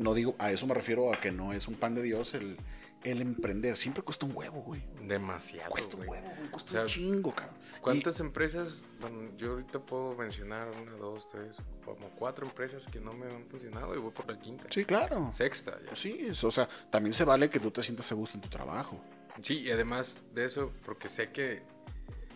[0.00, 2.56] no digo, a eso me refiero a que no es un pan de Dios el,
[3.04, 3.76] el emprender.
[3.76, 4.82] Siempre cuesta un huevo, güey.
[5.06, 5.70] Demasiado.
[5.70, 6.50] Cuesta un huevo, güey.
[6.50, 7.56] Cuesta un chingo, cabrón.
[7.80, 8.84] ¿Cuántas empresas?
[9.00, 13.46] Bueno, yo ahorita puedo mencionar una, dos, tres, como cuatro empresas que no me han
[13.46, 14.64] funcionado y voy por la quinta.
[14.70, 15.30] Sí, claro.
[15.32, 15.96] Sexta, ya.
[15.96, 19.00] Sí, o sea, también se vale que tú te sientas a gusto en tu trabajo.
[19.40, 21.62] Sí, y además de eso, porque sé que.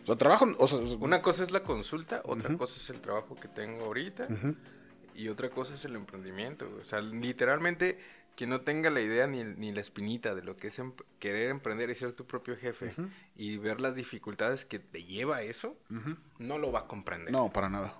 [0.04, 0.46] O sea, trabajo.
[0.58, 4.28] O sea, una cosa es la consulta, otra cosa es el trabajo que tengo ahorita.
[5.14, 6.68] Y otra cosa es el emprendimiento.
[6.80, 7.98] O sea, literalmente,
[8.36, 11.50] quien no tenga la idea ni, ni la espinita de lo que es em, querer
[11.50, 12.92] emprender y ser tu propio jefe
[13.36, 15.76] y ver las dificultades que te lleva a eso,
[16.38, 17.32] no lo va a comprender.
[17.32, 17.96] No, para nada.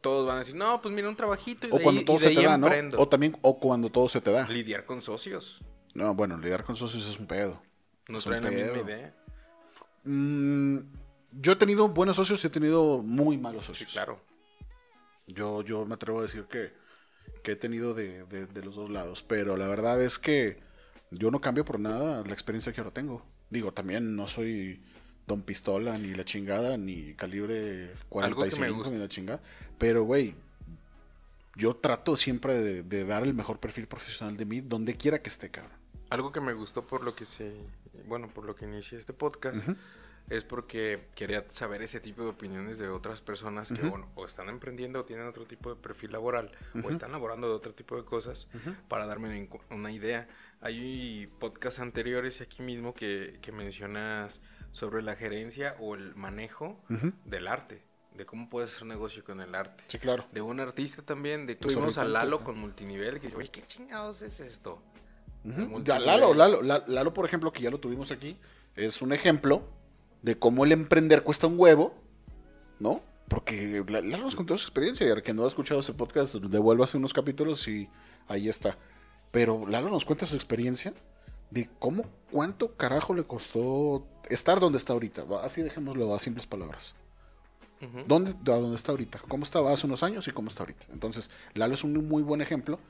[0.00, 2.16] Todos van a decir, no, pues mira, un trabajito y o de cuando ahí, todo
[2.16, 2.68] y se te da, ¿no?
[2.96, 4.48] O también, o cuando todo se te da.
[4.48, 5.60] Lidiar con socios.
[5.94, 7.60] No, bueno, lidiar con socios es un pedo.
[8.08, 9.14] No traen la misma idea.
[10.04, 10.78] Mm,
[11.32, 13.92] yo he tenido buenos socios y he tenido muy malos Sí, socios.
[13.92, 14.20] claro.
[15.28, 16.72] Yo, yo me atrevo a decir que,
[17.42, 19.22] que he tenido de, de- de los dos lados.
[19.22, 20.58] Pero la verdad es que
[21.10, 23.24] yo no cambio por nada la experiencia que ahora tengo.
[23.50, 24.82] Digo, también no soy
[25.26, 28.94] Don Pistola, ni la chingada, ni calibre Algo que me 45, gusta.
[28.94, 29.40] ni la chingada.
[29.78, 30.34] Pero, güey,
[31.56, 35.28] yo trato siempre de, de dar el mejor perfil profesional de mí donde quiera que
[35.28, 35.72] esté, cabrón.
[36.10, 37.52] Algo que me gustó por lo que se,
[38.06, 39.62] bueno, por lo que inicié este podcast,
[40.30, 44.48] es porque quería saber ese tipo de opiniones de otras personas que, bueno, o están
[44.48, 46.50] emprendiendo o tienen otro tipo de perfil laboral,
[46.84, 48.48] o están laborando de otro tipo de cosas,
[48.88, 50.28] para darme una idea.
[50.60, 56.78] Hay podcasts anteriores aquí mismo que, que mencionas sobre la gerencia o el manejo
[57.24, 57.82] del arte,
[58.14, 59.82] de cómo puedes hacer negocio con el arte.
[59.86, 60.26] Sí, claro.
[60.32, 63.62] De un artista también, de Pues tuvimos a Lalo con multinivel, que dijo, oye, ¿qué
[63.62, 64.82] chingados es esto?
[65.44, 65.60] Ujú.
[65.60, 65.84] multinivel.
[65.86, 68.36] Ya, Lalo, Lalo, La- Lalo, por ejemplo, que ya lo tuvimos aquí,
[68.76, 69.62] es un ejemplo
[70.22, 71.94] de cómo el emprender cuesta un huevo,
[72.78, 73.00] ¿no?
[73.28, 76.34] Porque La- Lalo nos contó su experiencia y al que no ha escuchado ese podcast,
[76.36, 77.88] devuélvase unos capítulos y
[78.26, 78.78] ahí está.
[79.30, 80.94] Pero Lalo nos cuenta su experiencia
[81.50, 85.24] de cómo, cuánto carajo le costó estar donde está ahorita.
[85.42, 86.94] Así dejémoslo a simples palabras.
[88.08, 89.20] ¿Dónde, a dónde está ahorita?
[89.28, 90.86] ¿Cómo estaba hace unos años y cómo está ahorita?
[90.92, 92.80] Entonces, Lalo es un muy buen ejemplo.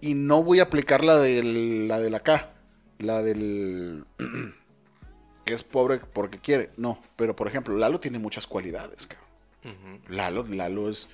[0.00, 2.52] Y no voy a aplicar la del, la de la K,
[2.98, 4.04] la del
[5.46, 6.70] que es pobre porque quiere.
[6.76, 10.02] No, pero por ejemplo, Lalo tiene muchas cualidades, cabrón.
[10.08, 11.08] Lalo, Lalo es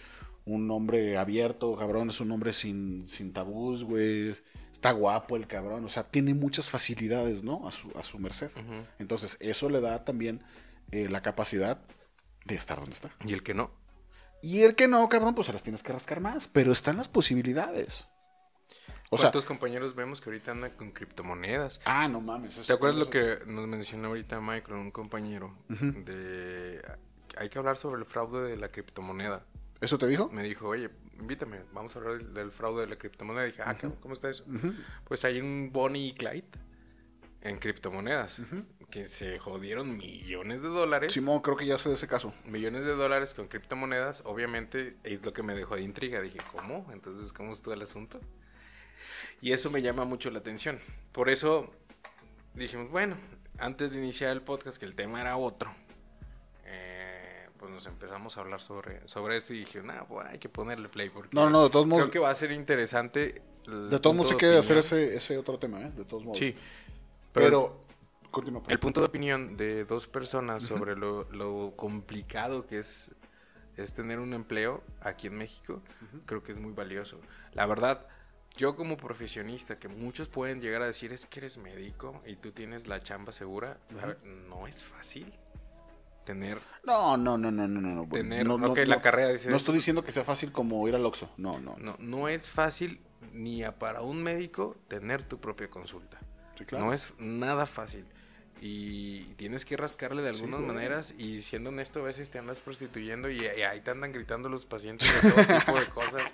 [0.45, 4.31] un hombre abierto, cabrón, es un hombre sin, sin tabús, güey.
[4.31, 4.43] es-
[4.73, 7.69] Está guapo el cabrón, o sea, tiene muchas facilidades, ¿no?
[7.69, 8.51] A su, a su merced.
[8.99, 10.43] Entonces, eso le da también
[10.91, 11.79] eh, la capacidad
[12.47, 13.11] de estar donde está.
[13.25, 13.71] Y el que no.
[14.43, 16.49] Y el que no, cabrón, pues se las tienes que rascar más.
[16.49, 18.09] Pero están las posibilidades.
[19.15, 21.81] O sea, ¿Cuántos compañeros vemos que ahorita andan con criptomonedas?
[21.85, 22.67] ah, no mames.
[22.67, 25.55] ¿Te acuerdas lo que nos mencionó ahorita Michael, un compañero?
[25.69, 26.03] Ujú.
[26.05, 26.81] De
[27.37, 29.45] hay que hablar sobre el fraude de la criptomoneda.
[29.83, 30.29] ¿Eso te dijo?
[30.31, 33.45] Me dijo, oye, invítame, vamos a hablar del, del fraude de la criptomoneda.
[33.45, 34.45] dije, ah, ¿cómo- ¿cómo está eso?
[34.49, 34.73] Ujú.
[35.05, 36.45] Pues hay un Bonnie y Clyde
[37.43, 38.39] en criptomonedas
[38.91, 41.13] que se jodieron millones de dólares.
[41.13, 42.33] Simón, creo que ya sé de ese caso.
[42.47, 46.21] millones de dólares con criptomonedas, obviamente es lo que me dejó de intriga.
[46.23, 46.87] Dije, ¿cómo?
[46.93, 48.21] Entonces, ¿cómo estuvo el asunto?
[49.43, 50.79] Y eso me llama mucho la atención.
[51.11, 51.71] Por eso
[52.55, 53.17] dijimos, bueno,
[53.59, 55.75] antes de iniciar el podcast, que el tema era otro,
[56.65, 60.49] eh, pues nos empezamos a hablar sobre, sobre esto y dije, nah, pues hay que
[60.49, 62.05] ponerle play porque No, no, de todos modos.
[62.05, 63.43] creo que va a ser interesante.
[63.67, 65.91] De todos modos, se quiere hacer ese, ese otro tema, ¿eh?
[65.91, 66.39] De todos modos.
[66.39, 66.55] Sí,
[67.33, 67.85] Pero,
[68.31, 68.63] continúa.
[68.69, 73.11] El punto de opinión de dos personas sobre lo, lo complicado que es,
[73.77, 75.83] es tener un empleo aquí en México,
[76.27, 77.21] creo que es muy valioso.
[77.55, 78.07] La verdad,
[78.57, 82.53] yo como profesionista, que muchos pueden llegar a decir es que eres médico y tú
[82.53, 85.33] tienes la chamba segura, a ver, no es fácil
[86.25, 86.59] tener...
[86.85, 87.95] No, no, no, no, no, no.
[88.05, 88.09] no.
[88.09, 89.03] Tener- no, no, ok, la no.
[89.03, 89.65] carrera dice No esto.
[89.65, 91.31] estoy diciendo que sea fácil como ir al Oxxo.
[91.37, 91.77] No, no.
[91.79, 93.01] No, no es fácil
[93.33, 96.21] ni a- para un médico tener tu propia consulta.
[96.59, 96.85] Sí, claro.
[96.87, 98.05] No es nada fácil.
[98.61, 101.15] Y tienes que rascarle de algunas maneras.
[101.19, 104.67] Y siendo honesto, a veces te andas prostituyendo y, y ahí te andan gritando los
[104.67, 106.33] pacientes de todo tipo de cosas.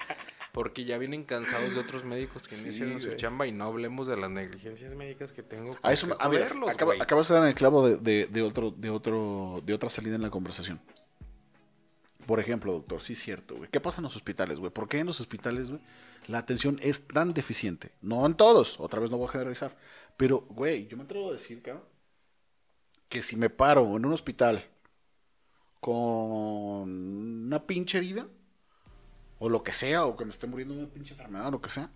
[0.53, 3.46] Porque ya vienen cansados de otros médicos que no Sí, hicieron su chamba.
[3.46, 5.76] Y no hablemos de las negligencias médicas que tengo.
[5.82, 8.70] A eso, a ver, acaba- acabas de dar en el clavo de, de- de otro,
[8.70, 10.80] de otro, de otra salida en la conversación.
[12.26, 13.70] por ejemplo, doctor, sí es cierto, güey.
[13.70, 14.70] ¿Qué pasa en los hospitales, güey?
[14.70, 15.80] ¿Por qué en los hospitales, güey,
[16.26, 17.92] la atención es tan deficiente?
[18.03, 19.74] No en todos, otra vez no voy a generalizar.
[20.18, 21.84] Pero, güey, yo me atrevo a decir, cabrón,
[23.09, 24.62] que si me paro en un hospital
[25.80, 28.26] con una pinche herida,
[29.39, 31.61] o lo que sea, o que me esté muriendo de una pinche enfermedad, o lo
[31.61, 31.91] que sea,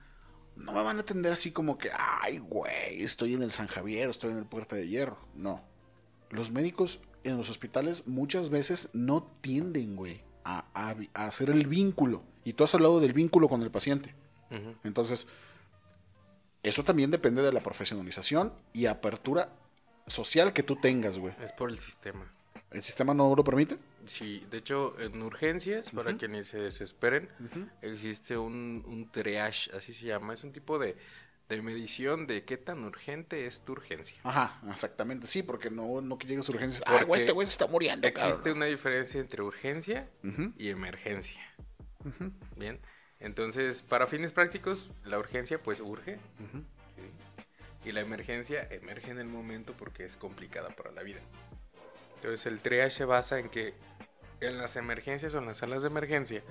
[0.56, 4.10] no me van a atender así como que, ay, güey, estoy en el San Javier,
[4.10, 5.18] estoy en el Puerta de Hierro.
[5.34, 5.62] No.
[6.30, 10.64] Los médicos en los hospitales muchas veces no tienden, güey, a,
[11.14, 12.22] hacer el vínculo.
[12.44, 14.14] Y tú has hablado del vínculo con el paciente.
[14.84, 15.28] Entonces,
[16.62, 19.48] eso también depende de la profesionalización y apertura
[20.06, 21.34] social que tú tengas, güey.
[21.42, 22.30] Es por el sistema.
[22.70, 23.78] ¿El sistema no lo permite?
[24.06, 27.28] Sí, de hecho, en urgencias, para que ni se desesperen,
[27.82, 30.34] existe un, un, triage, así se llama.
[30.34, 30.96] Es un tipo de,
[31.48, 34.18] de, medición de qué tan urgente es tu urgencia.
[34.24, 35.26] Ajá, exactamente.
[35.26, 36.82] Sí, porque no, no que llegues a urgencias.
[36.86, 38.06] Ah, güey, este güey se está muriendo.
[38.06, 40.10] Existe una diferencia entre urgencia
[40.56, 41.42] y emergencia.
[42.56, 42.80] Bien.
[43.20, 46.18] Entonces, para fines prácticos, la urgencia pues urge.
[47.84, 51.20] Y la emergencia emerge en el momento porque es complicada para la vida.
[52.22, 53.74] Entonces el triage se basa en que
[54.42, 56.42] en las emergencias o en las salas de emergencia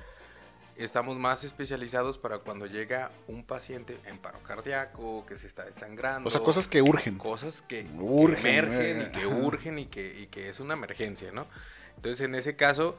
[0.78, 6.28] estamos más especializados para cuando llega un paciente en paro cardíaco, que se está desangrando.
[6.28, 7.18] O sea, cosas que urgen.
[7.18, 11.48] Cosas que, emergen y que urgen y que, que, es una emergencia, ¿no?
[11.96, 12.98] Entonces, en ese caso,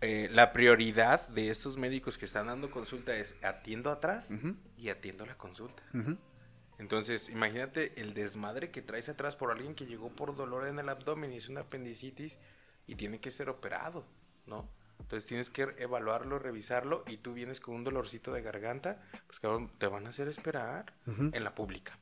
[0.00, 4.36] eh, la prioridad de estos médicos que están dando consulta es atiendo atrás
[4.76, 5.82] y atiendo la consulta.
[6.78, 10.88] Entonces, imagínate el desmadre que traes atrás por alguien que llegó por dolor en el
[10.88, 12.38] abdomen y es una apendicitis
[12.86, 14.04] y tiene que ser operado,
[14.48, 14.68] ¿no?
[14.98, 19.70] Entonces tienes que evaluarlo, revisarlo y tú vienes con un dolorcito de garganta, pues cabrón,
[19.78, 21.98] te van a hacer esperar en la pública.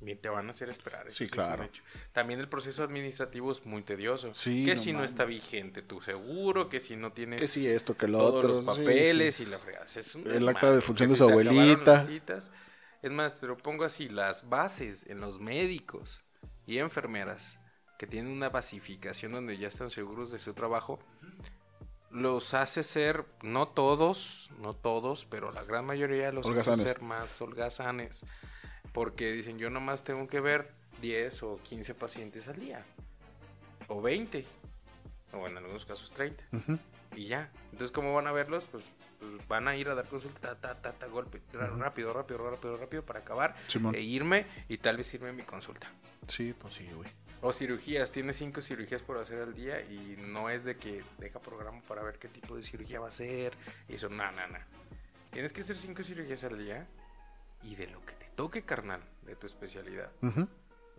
[0.00, 1.10] Bien, te van a hacer esperar.
[1.10, 1.68] sí, claro.
[2.12, 4.34] También el proceso administrativo es muy tedioso.
[4.34, 7.96] Sí, que si no está vigente tu seguro, que si no tienes que si esto,
[7.96, 9.86] que lo todos otro, los papeles y la fregada.
[10.24, 12.06] el acta de función de su abuelita.
[13.02, 16.20] Es más, te lo pongo así, las bases en los médicos
[16.66, 17.58] y enfermeras
[18.00, 20.98] que tienen una basificación donde ya están seguros de su trabajo,
[22.10, 27.38] los hace ser, no todos, no todos, pero la gran mayoría los hace ser más
[27.42, 28.24] holgazanes.
[28.94, 30.72] Porque dicen, yo nomás tengo que ver
[31.02, 32.82] 10 o 15 pacientes al día.
[33.88, 34.46] O 20.
[35.34, 36.42] O en algunos casos 30.
[37.16, 37.50] Y ya.
[37.72, 38.66] Entonces, ¿cómo van a verlos?
[38.66, 38.84] Pues
[39.48, 43.20] van a ir a dar consulta, ta, ta, ta, golpe, rápido, rápido, rápido, rápido para
[43.20, 43.54] acabar
[43.92, 45.88] e irme y tal vez irme a mi consulta.
[46.26, 47.10] Sí, pues sí, güey.
[47.42, 51.40] O cirugías, tienes cinco cirugías por hacer al día y no es de que deja
[51.40, 53.56] programa para ver qué tipo de cirugía va a ser
[53.88, 54.58] y eso, no, no, no.
[55.30, 56.86] Tienes que hacer cinco cirugías al día
[57.62, 60.10] y de lo que te toque, carnal, de tu especialidad.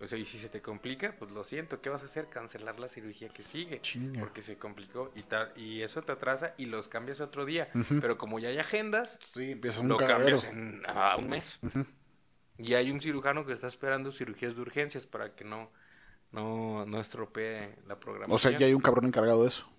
[0.02, 2.28] O sea, y si se te complica, pues lo siento, ¿qué vas a hacer?
[2.28, 3.82] Cancelar la cirugía que sigue.
[4.20, 5.52] Porque se complicó y tal.
[5.56, 7.70] Y eso te atrasa y los cambias otro día.
[8.02, 11.60] Pero como ya hay agendas, sí, lo cambias en a un mes.
[12.58, 15.72] Y hay un cirujano que está esperando cirugías de urgencias para que no,
[16.32, 18.36] no, no estropee la programación.
[18.36, 19.70] O sea, ya hay un cabrón encargado de eso.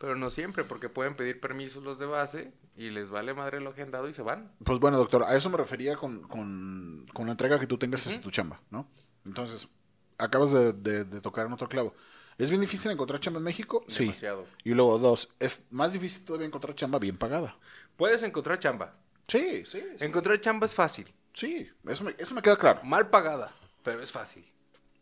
[0.00, 3.68] Pero no siempre, porque pueden pedir permisos los de base y les vale madre lo
[3.68, 4.50] agendado y se van.
[4.64, 8.30] Pues bueno, doctor, a eso me refería con, la entrega que tú tengas en tu
[8.30, 8.88] chamba, ¿no?
[9.26, 9.68] Entonces,
[10.16, 11.94] acabas de, tocar en otro clavo.
[12.38, 13.84] ¿Es bien difícil encontrar chamba en México?
[13.86, 14.46] Demasiado.
[14.46, 14.70] Sí.
[14.70, 17.58] Y luego, dos, ¿es más difícil todavía encontrar chamba bien pagada?
[17.98, 18.94] Puedes encontrar chamba.
[19.28, 19.82] Sí, sí.
[20.00, 21.12] Encontrar chamba es fácil.
[21.34, 22.82] Sí, eso me, eso me queda claro.
[22.84, 24.50] Mal pagada, pero es fácil.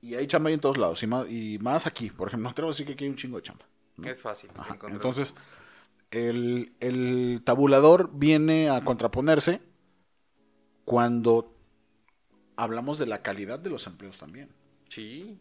[0.03, 2.11] Y hay chamba ahí en todos lados, y más, y más aquí.
[2.11, 3.65] Por ejemplo, no tengo que decir que aquí hay un chingo de chamba.
[4.05, 4.51] Es fácil.
[4.89, 5.35] Entonces,
[6.11, 9.61] el, tabulador viene a contraponerse
[10.85, 11.55] cuando
[12.57, 14.51] hablamos de la calidad de los empleos también.
[14.89, 15.39] Sí.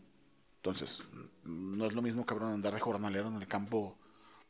[0.57, 1.03] Entonces,
[1.43, 3.97] no es lo mismo, cabrón, andar de jornalero en el campo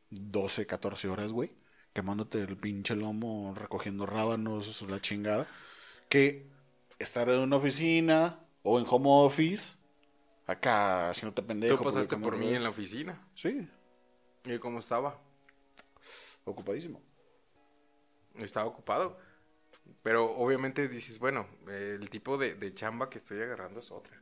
[0.09, 1.51] 12, 14 horas, güey,
[1.93, 5.47] quemándote el pinche lomo, recogiendo rábanos, la chingada,
[6.09, 6.47] que
[6.97, 9.75] estar en una oficina o en home office,
[10.47, 11.77] acá, si no te pendejo.
[11.77, 13.21] Tú pasaste por mí en la oficina.
[13.35, 13.67] Sí.
[14.47, 15.19] ¿Y cómo estaba?
[16.45, 17.01] Ocupadísimo.
[18.35, 19.17] Estaba ocupado.
[20.03, 24.21] Pero obviamente dices, bueno, el tipo de, chamba que estoy agarrando es otra.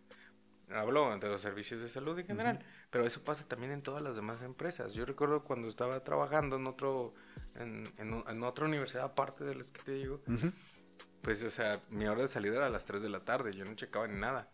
[0.69, 2.59] Hablo de los servicios de salud en general,
[2.89, 4.93] pero eso pasa también en todas las demás empresas.
[4.93, 7.11] Yo recuerdo cuando estaba trabajando en otro,
[7.59, 10.21] en, otra universidad aparte de las que te digo,
[11.21, 13.63] pues, o sea, mi hora de salida era a las 3 de la tarde, yo
[13.63, 14.49] no checaba ni nada.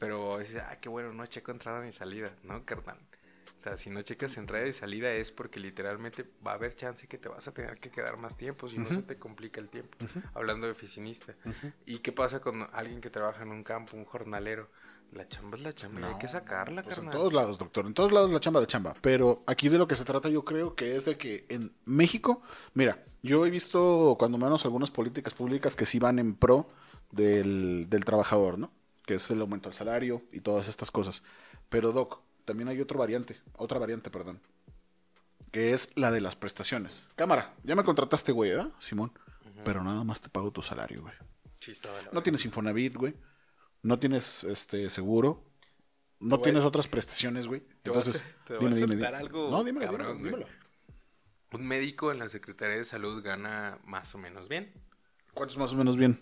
[0.00, 2.98] Pero dices, ah, qué bueno, no checo entrada ni salida, ¿no, carnal?
[3.58, 7.08] O sea, si no checas entrada y salida es porque literalmente va a haber chance
[7.08, 9.68] que te vas a tener que quedar más tiempo, si no se te complica el
[9.68, 9.98] tiempo.
[10.32, 11.34] Hablando de oficinista.
[11.84, 14.70] ¿Y qué pasa con alguien que trabaja en un campo, un jornalero?
[15.12, 17.18] La chamba es la chamba, y hay que sacarla, Pues en carnal.
[17.20, 17.86] todos lados, doctor.
[17.86, 18.94] En todos lados la chamba, la chamba.
[19.00, 22.42] Pero aquí de lo que se trata yo creo que es de que en México,
[22.74, 26.68] mira, yo he visto cuando menos algunas políticas públicas que sí van en pro
[27.10, 28.70] del, del trabajador, ¿no?
[29.04, 31.22] Que es el aumento del salario y todas estas cosas.
[31.70, 34.40] Pero Doc, también hay otra variante, otra variante, perdón.
[35.50, 37.06] Que es la de las prestaciones.
[37.14, 39.12] Cámara, ya me contrataste, güey, ¿verdad, Simón?
[39.66, 41.12] Pero nada más te pago tu salario, güey.
[41.84, 43.14] La No tienes Infonavit, güey.
[43.82, 45.44] No tienes este seguro.
[46.20, 47.60] No Güey, tienes otras prestaciones, güey.
[47.82, 50.46] te voy a Entonces, te voy a dime, dime, algo No, dímelo, cabrón, dímelo.
[51.52, 54.72] Un médico en la Secretaría de Salud gana más o menos bien.
[55.34, 56.18] ¿Cuántos más o menos bien?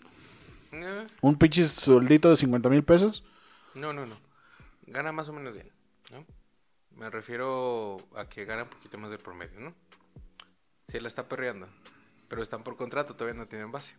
[0.73, 3.23] Eh, ¿Un pinche sueldito de 50 mil pesos?
[3.75, 4.15] no, no, no.
[4.87, 5.69] Gana más o menos bien,
[6.11, 6.25] ¿no?
[6.91, 9.75] Me refiero a que gana un poquito más del promedio, ¿no?
[10.87, 11.67] Sí, la está perreando.
[12.27, 13.93] Pero están por contrato, todavía no tienen base.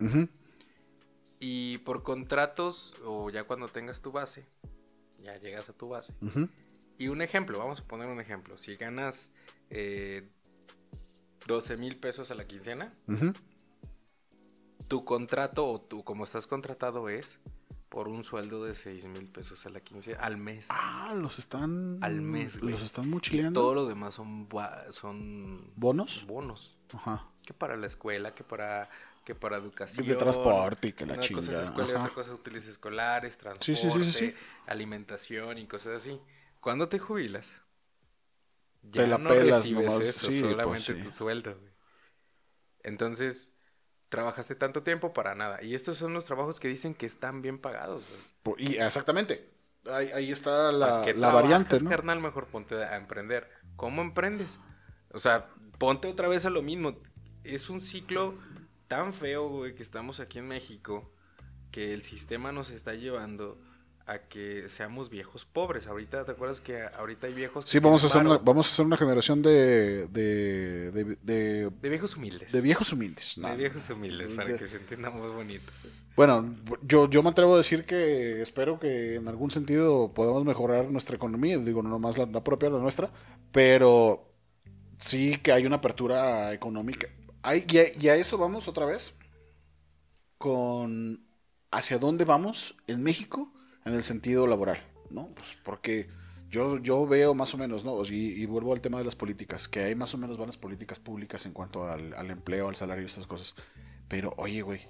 [1.40, 4.46] Y por contratos, o ya cuando tengas tu base,
[5.22, 6.14] ya llegas a tu base.
[6.98, 8.58] Y un ejemplo, vamos a poner un ejemplo.
[8.58, 9.30] Si ganas
[9.70, 10.28] eh,
[11.46, 12.92] 12 mil pesos a la quincena,
[14.88, 17.38] tu contrato o tú como estás contratado es
[17.88, 20.68] por un sueldo de 6 mil pesos a la quincena al mes.
[20.70, 21.98] Ah, los están.
[22.02, 22.72] Al mes, güey.
[22.72, 23.60] Los están y mochileando.
[23.60, 24.46] todo lo demás son,
[24.90, 26.24] son ¿Bonos?
[26.26, 26.76] bonos.
[26.92, 27.26] Ajá.
[27.44, 28.90] Que para la escuela, que para,
[29.24, 30.06] que para educación.
[30.06, 32.66] De transporte y que la Una cosa chingada, es escuela y otra cosa es útiles
[32.66, 34.34] escolares, transporte, sí, sí, sí,
[34.66, 36.20] alimentación y cosas así.
[36.60, 37.50] ¿Cuándo te jubilas?
[38.92, 41.02] Te la pelas recibes nomás, eso, sí, pues, solamente sí.
[41.02, 41.56] tu sueldo.
[41.58, 41.72] güey.
[42.82, 43.52] Entonces,
[44.08, 45.62] trabajaste tanto tiempo para nada.
[45.62, 48.04] Y estos son los trabajos que dicen que están bien pagados.
[48.44, 48.56] güey.
[48.66, 49.50] Y exactamente.
[49.90, 51.88] Ahí, ahí está ¿Para la, la variante, ¿no?
[51.88, 52.20] carnal?
[52.20, 53.48] Mejor ponte a emprender.
[53.76, 54.58] ¿Cómo emprendes?
[55.12, 55.48] O sea,
[55.78, 56.96] ponte otra vez a lo mismo.
[57.44, 58.34] Es un ciclo
[58.88, 61.12] tan feo, güey, que estamos aquí en México,
[61.70, 63.58] que el sistema nos está llevando
[64.08, 65.86] a que seamos viejos pobres.
[65.86, 68.86] Ahorita, ¿te acuerdas que ahorita hay viejos Sí, vamos a, hacer una, vamos a hacer
[68.86, 72.50] una generación de, de, de, de, De viejos humildes.
[72.50, 73.36] de viejos humildes.
[73.36, 75.70] No, De viejos humildes, para que se entienda más bonito.
[76.16, 80.90] Bueno, yo, yo me atrevo a decir que espero que en algún sentido podamos mejorar
[80.90, 83.10] nuestra economía, digo, no nomás la, la propia, la nuestra,
[83.52, 84.32] pero
[84.98, 87.08] sí que hay una apertura económica.
[87.42, 89.18] Hay, y, a, y a eso vamos otra vez
[90.38, 91.24] con
[91.70, 93.52] hacia dónde vamos en México
[93.84, 94.78] en el sentido laboral,
[95.10, 95.28] ¿no?
[95.34, 96.08] Pues porque
[96.50, 98.02] yo, yo veo más o menos, ¿no?
[98.04, 100.98] Y, y vuelvo al tema de las políticas, que hay más o menos buenas políticas
[100.98, 103.54] públicas en cuanto al, al empleo, al salario y estas cosas.
[104.08, 104.80] Pero, oye, güey,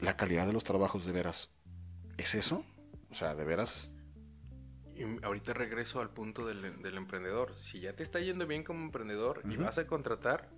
[0.00, 1.52] la calidad de los trabajos de veras,
[2.16, 2.64] ¿es eso?
[3.10, 3.92] O sea, de veras.
[4.94, 7.56] Y ahorita regreso al punto del, del emprendedor.
[7.56, 9.64] Si ya te está yendo bien como emprendedor y Ujú.
[9.64, 10.48] vas a contratar,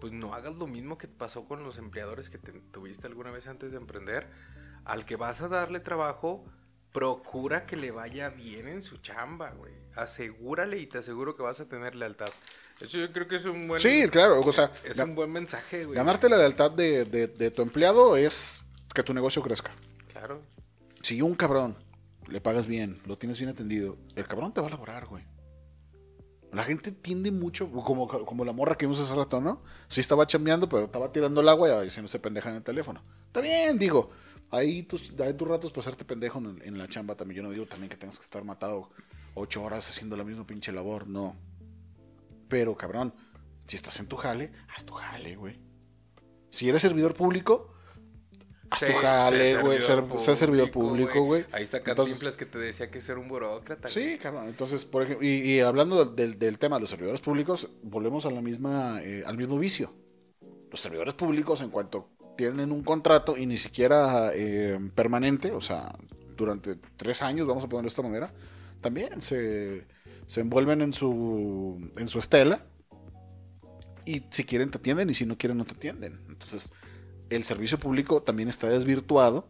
[0.00, 3.46] pues no hagas lo mismo que pasó con los empleadores que te- tuviste alguna vez
[3.46, 4.28] antes de emprender.
[4.84, 6.44] Al que vas a darle trabajo,
[6.92, 9.72] procura que le vaya bien en su chamba, güey.
[9.96, 12.28] Asegúrale y te aseguro que vas a tener lealtad.
[12.80, 13.80] Eso yo creo que es un buen...
[13.80, 15.96] Sí, claro, o sea, Es un buen mensaje, güey.
[15.96, 18.64] ganarte la lealtad de, de- de tu empleado es
[18.94, 19.72] que tu negocio crezca.
[20.12, 20.42] Claro.
[21.02, 21.76] Si un cabrón
[22.28, 25.24] le pagas bien, lo tienes bien atendido, el cabrón te va a laborar, güey.
[26.52, 29.62] La gente tiende mucho, como, como la morra que vimos hace rato, ¿no?
[29.88, 32.62] Sí estaba chambeando, pero estaba tirando el agua y se no se pendeja en el
[32.62, 33.02] teléfono.
[33.28, 34.10] Está bien, digo.
[34.52, 37.38] Ahí tus, hay tus ratos para hacerte pendejo en, en la chamba también.
[37.38, 38.90] Yo no digo también que tengas que estar matado
[39.34, 41.34] ocho horas haciendo la misma pinche labor, no.
[42.48, 43.14] Pero, cabrón,
[43.66, 45.58] si estás en tu jale, haz tu jale, güey.
[46.50, 47.72] Si eres servidor público,
[48.68, 49.80] haz tu jale, güey.
[49.80, 51.46] Ser, servidor sé servidor público, güey.
[51.50, 53.88] Ahí está Cantinflas que te decía que ser un burócrata.
[53.88, 54.48] Sí, cabrón.
[54.48, 58.30] Entonces, por ejemplo, y, y hablando del, del tema de los servidores públicos, volvemos a
[58.30, 59.94] la misma, eh, al mismo vicio.
[60.70, 65.94] Los servidores públicos, en cuanto tienen un contrato y ni siquiera eh, permanente, o sea,
[66.36, 68.32] durante tres años, vamos a ponerlo de esta manera,
[68.80, 69.86] también se,
[70.26, 72.64] se envuelven en su, en su estela
[74.04, 76.20] y si quieren te atienden y si no quieren no te atienden.
[76.28, 76.72] Entonces,
[77.30, 79.46] el servicio público también está desvirtuado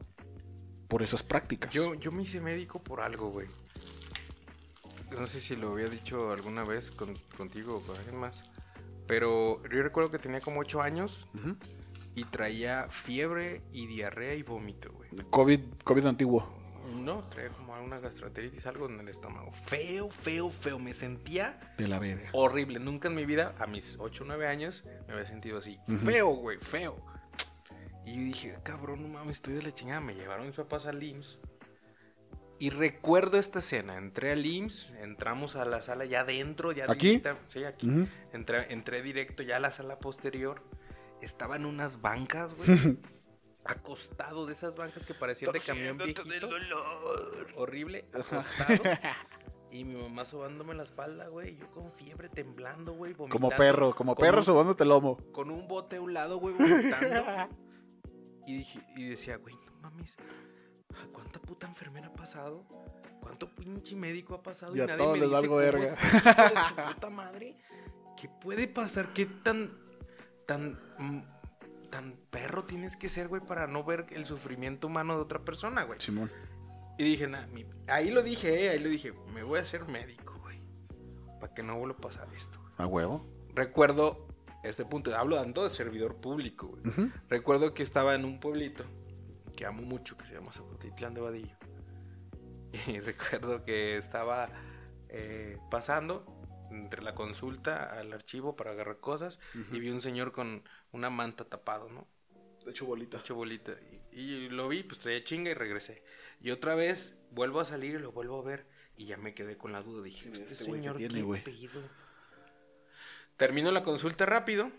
[0.88, 1.72] por esas prácticas.
[1.72, 3.46] Yo, yo me hice médico por algo, güey.
[5.18, 8.44] No sé si lo había dicho alguna vez con- contigo o con alguien más.
[9.06, 11.56] Pero yo recuerdo que tenía como 8 años Ujú.
[12.14, 15.10] Y traía fiebre y diarrea y vómito, güey.
[15.30, 16.60] COVID, COVID antiguo.
[16.96, 19.50] No, traía como una gastroenteritis, algo en el estómago.
[19.52, 20.78] Feo, feo, feo.
[20.78, 22.28] Me sentía De la verga.
[22.32, 22.78] horrible.
[22.80, 25.78] Nunca en mi vida, a mis 8 o 9 años, me había sentido así.
[26.04, 26.96] Feo, güey, feo.
[28.04, 30.00] Y yo dije, cabrón, no mames, estoy de la chingada.
[30.00, 31.38] Me llevaron mis papás al IMSS.
[32.58, 33.96] Y recuerdo esta escena.
[33.96, 36.72] Entré al IMSS, entramos a la sala ya adentro.
[36.72, 37.08] Ya ¿Aquí?
[37.18, 37.88] directa- sí, aquí.
[38.32, 40.62] Entré, entré directo ya a la sala posterior.
[41.22, 42.68] Estaban unas bancas, güey.
[43.64, 46.24] acostado de esas bancas que parecían de camión viejito.
[46.24, 47.46] del dolor.
[47.56, 48.82] Horrible, acostado.
[49.70, 51.54] y mi mamá sobándome la espalda, güey.
[51.54, 53.14] y Yo con fiebre, temblando, güey.
[53.14, 55.16] Como perro, como perro un- sobándote el lomo.
[55.32, 57.24] Con un bote a un lado, güey, vomitando.
[58.46, 60.16] y, dije, y decía, güey, no mames.
[60.94, 62.66] ¿a ¿Cuánta puta enfermera ha pasado?
[63.20, 64.74] ¿Cuánto pinche médico ha pasado?
[64.74, 65.96] Y a todos les valgo cómo verga.
[66.94, 67.56] puta madre.
[68.20, 69.12] ¿Qué puede pasar?
[69.14, 69.81] ¿Qué tan.
[70.46, 70.78] Tan.
[70.98, 71.22] mm,
[71.90, 75.82] tan perro tienes que ser, güey, para no ver el sufrimiento humano de otra persona,
[75.82, 75.98] güey?
[76.00, 76.30] Simón.
[76.98, 79.86] Y dije, nah, mi- ahí lo dije, eh, ahí lo dije, me voy a hacer
[79.86, 80.58] médico, güey.
[81.38, 82.58] Para que no vuelva a pasar esto.
[82.78, 83.26] A huevo.
[83.54, 84.26] Recuerdo
[84.62, 87.10] este punto, hablo dando de servidor público, güey.
[87.28, 88.84] Recuerdo que estaba en un pueblito
[89.54, 91.56] que amo mucho, que se llama Zapotitlán de Vadillo.
[92.86, 94.48] Y recuerdo que estaba
[95.10, 96.24] eh, pasando
[96.72, 99.38] entre la consulta al archivo para agarrar cosas
[99.72, 100.62] y vi un señor con
[100.92, 102.06] una manta tapado, ¿no?
[102.64, 103.18] De hecho, bolita.
[103.18, 103.72] Hecho bolita.
[104.12, 106.02] Y, y lo vi, pues traía chinga y regresé.
[106.40, 108.66] Y otra vez vuelvo a salir y lo vuelvo a ver.
[108.96, 110.02] Y ya me quedé con la duda.
[110.04, 111.88] Dije, Sí, este, este güey, ¿qué señor, tiene, ¿qué pedo?
[113.36, 114.70] Termino la consulta rápido.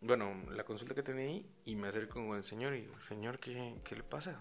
[0.00, 1.46] Bueno, la consulta que tenía ahí.
[1.64, 4.38] Y me acerco con el señor y digo, señor, ¿qué, qué le pasa?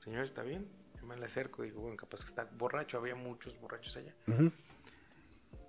[0.00, 0.68] Señor, ¿está bien?
[1.00, 2.98] Y me le acerco y digo, bueno, capaz que está borracho.
[2.98, 4.14] Había muchos borrachos allá.
[4.26, 4.52] Ujú.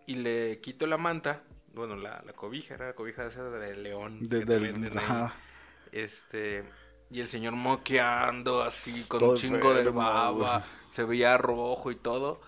[0.06, 1.44] Y le quito la manta.
[1.74, 4.20] Bueno, la, la cobija, era la cobija esa de león.
[4.22, 5.34] De- del- ajá.
[5.92, 6.64] Este.
[7.10, 10.64] Y el señor moqueando así, con Todo un chingo de baba.
[10.90, 12.42] Se veía rojo y todo.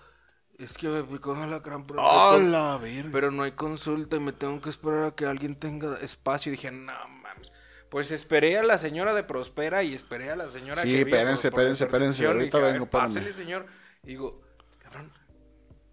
[0.58, 3.10] Es que me picó una alacrán, pero, ¡A la verga!
[3.12, 6.50] pero no hay consulta y me tengo que esperar a que alguien tenga espacio.
[6.50, 7.52] Y dije, no mames.
[7.90, 11.16] Pues esperé a la señora de Prospera y esperé a la señora Sí, que vino
[11.16, 13.06] espérense, espérense, espérense, ahorita dije, ver, vengo, espérame.
[13.06, 13.66] Pásele, señor.
[14.02, 14.40] Y digo,
[14.78, 15.12] cabrón,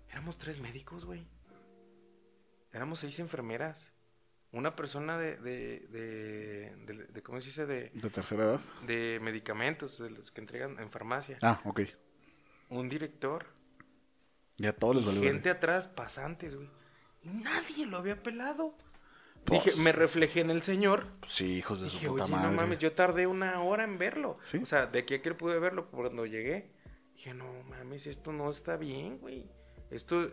[0.10, 1.28] éramos tres médicos, güey.
[2.74, 3.92] Éramos seis enfermeras.
[4.52, 7.66] Una persona de, de, de, de- de- ¿cómo se dice?
[7.66, 8.60] De, ¿De tercera edad?
[8.86, 11.38] de medicamentos, de los que entregan en farmacia.
[11.42, 11.82] Ah, ok.
[12.70, 13.46] Un director.
[14.58, 16.70] Ya a todos les y valió gente atrás, pasantes, güey.
[17.24, 18.76] Y nadie lo había pelado.
[19.46, 19.66] Pues.
[19.66, 21.08] Dije, me reflejé en el señor.
[21.26, 22.50] Sí, hijos de su Dije, puta oye, madre.
[22.52, 24.38] no mames, yo tardé una hora en verlo.
[24.44, 24.58] Sí.
[24.60, 26.72] O sea, de aquí a que pude verlo cuando llegué.
[27.16, 29.50] Dije, no mames, esto no está bien, güey.
[29.90, 30.32] Esto,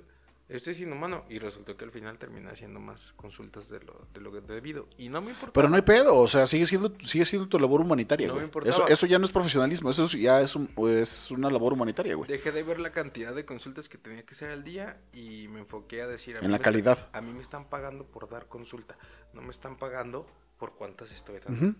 [0.50, 1.24] esto es inhumano.
[1.28, 4.88] Y resultó que al final terminé haciendo más consultas de lo, de lo que debido.
[4.98, 5.52] Y no me importaba.
[5.52, 8.46] Pero no hay pedo, o sea, sigue siendo, sigue siendo tu labor humanitaria, No me
[8.46, 8.68] güey.
[8.68, 12.14] eso, eso ya no es profesionalismo, eso es- ya es, un- es una labor humanitaria,
[12.14, 12.28] güey.
[12.28, 15.60] Dejé de ver la cantidad de consultas que tenía que hacer al día y me
[15.60, 16.36] enfoqué a decir...
[16.36, 16.98] A En la calidad.
[16.98, 18.96] están- a mí me están pagando por dar consulta.
[19.32, 20.26] No me están pagando
[20.58, 21.78] por cuántas estoy dando.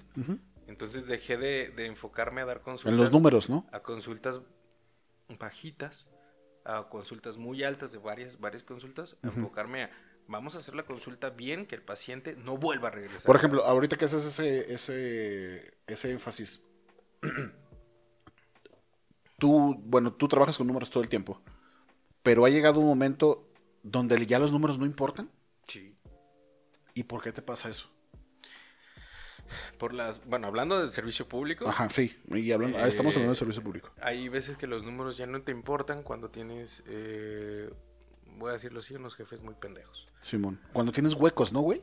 [0.66, 2.93] Entonces dejé de, de enfocarme a dar consultas.
[2.93, 3.66] En los números, ¿no?
[3.73, 4.41] a consultas
[5.39, 6.07] bajitas,
[6.65, 9.91] a consultas muy altas de varias, varias consultas, enfocarme a
[10.31, 13.27] vamos a hacer la consulta bien, que el paciente no vuelva a regresar.
[13.27, 16.63] Por ejemplo, ahorita que haces ese, ese, ese énfasis,
[19.39, 21.43] tú, bueno, tú trabajas con números todo el tiempo,
[22.23, 23.49] pero ha llegado un momento
[23.83, 25.31] donde ya los números no importan.
[25.67, 25.97] Sí.
[26.95, 27.91] ¿Y por qué te pasa eso?
[29.78, 32.16] Por las, bueno, hablando del servicio público, Ajá, sí.
[32.28, 33.90] Y hablando, ah, estamos hablando de servicio público.
[34.01, 37.70] hay veces que los números ya no te importan cuando tienes, eh,
[38.38, 40.09] voy a decirlo así, unos jefes muy pendejos.
[40.22, 40.61] Simón.
[40.72, 41.82] Cuando tienes huecos, ¿no, güey?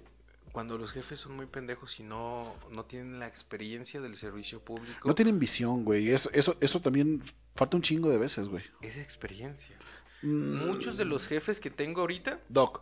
[0.52, 5.08] Cuando los jefes son muy pendejos y no, no tienen la experiencia del servicio público,
[5.08, 6.10] No tienen visión, güey.
[6.10, 7.22] Eso, eso, eso también
[7.54, 8.64] falta un chingo de veces, güey.
[8.82, 9.78] esa experiencia.
[10.24, 12.82] Mm, Muchos de los jefes que tengo ahorita Doc.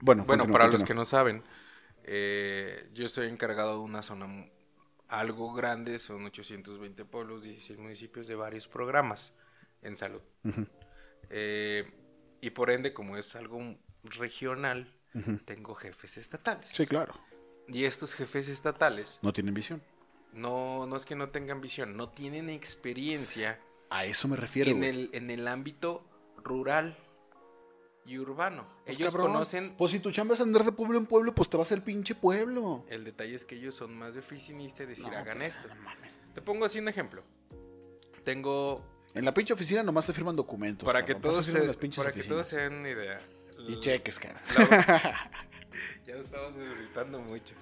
[0.00, 1.42] Bueno, Bueno, continúa, para los que no saben,
[2.04, 4.46] eh, yo estoy encargado de una zona
[5.08, 9.32] algo grande, son 820 pueblos, 16 municipios de varios programas
[9.82, 10.22] en salud.
[11.30, 11.90] Eh,
[12.40, 14.92] y por ende, como es algo regional,
[15.44, 16.70] tengo jefes estatales.
[16.70, 17.14] Sí, claro.
[17.68, 19.82] Y estos jefes estatales, No tienen visión.
[20.32, 24.82] no, no es que no tengan visión, no tienen experiencia A eso me refiero, en
[24.82, 26.02] el, en el ámbito
[26.42, 26.96] rural
[28.04, 28.66] y urbano.
[28.84, 31.48] Pues, Ellos cabrón, conocen Pues si tu chamba es andar de pueblo en pueblo, pues
[31.48, 32.84] te vas al pinche pueblo.
[32.88, 35.68] El detalle es que ellos son más de oficinista y decir, No, hagan esto.
[35.68, 36.20] no mames.
[36.34, 37.22] Te pongo así un ejemplo.
[38.24, 38.84] Tengo,
[39.14, 40.86] En la pinche oficina nomás se firman documentos.
[40.86, 43.20] para que, todos se, las pinches para que todos se den una idea.
[43.68, 44.42] Y cheques, cara.
[44.56, 45.30] La-
[46.04, 47.54] ya nos estamos desgritando mucho.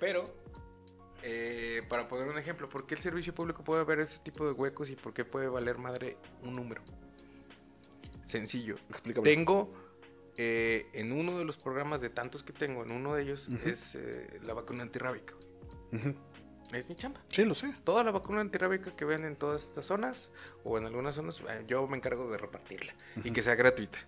[0.00, 0.24] Pero,
[1.22, 4.52] eh, para poner un ejemplo, ¿por qué el servicio público puede haber ese tipo de
[4.52, 6.82] huecos y por qué puede valer madre un número?
[8.30, 8.76] Sencillo.
[8.88, 9.24] Explícame.
[9.24, 9.68] Tengo
[10.36, 13.94] eh, en uno de los programas de tantos que tengo, en uno de ellos es
[13.94, 15.34] eh, la vacuna antirrábica.
[16.72, 17.20] Es mi chamba.
[17.28, 17.74] Sí, lo sé.
[17.82, 20.30] Toda la vacuna antirrábica que ven en todas estas zonas
[20.62, 23.98] o en algunas zonas, eh, yo me encargo de repartirla y que sea gratuita.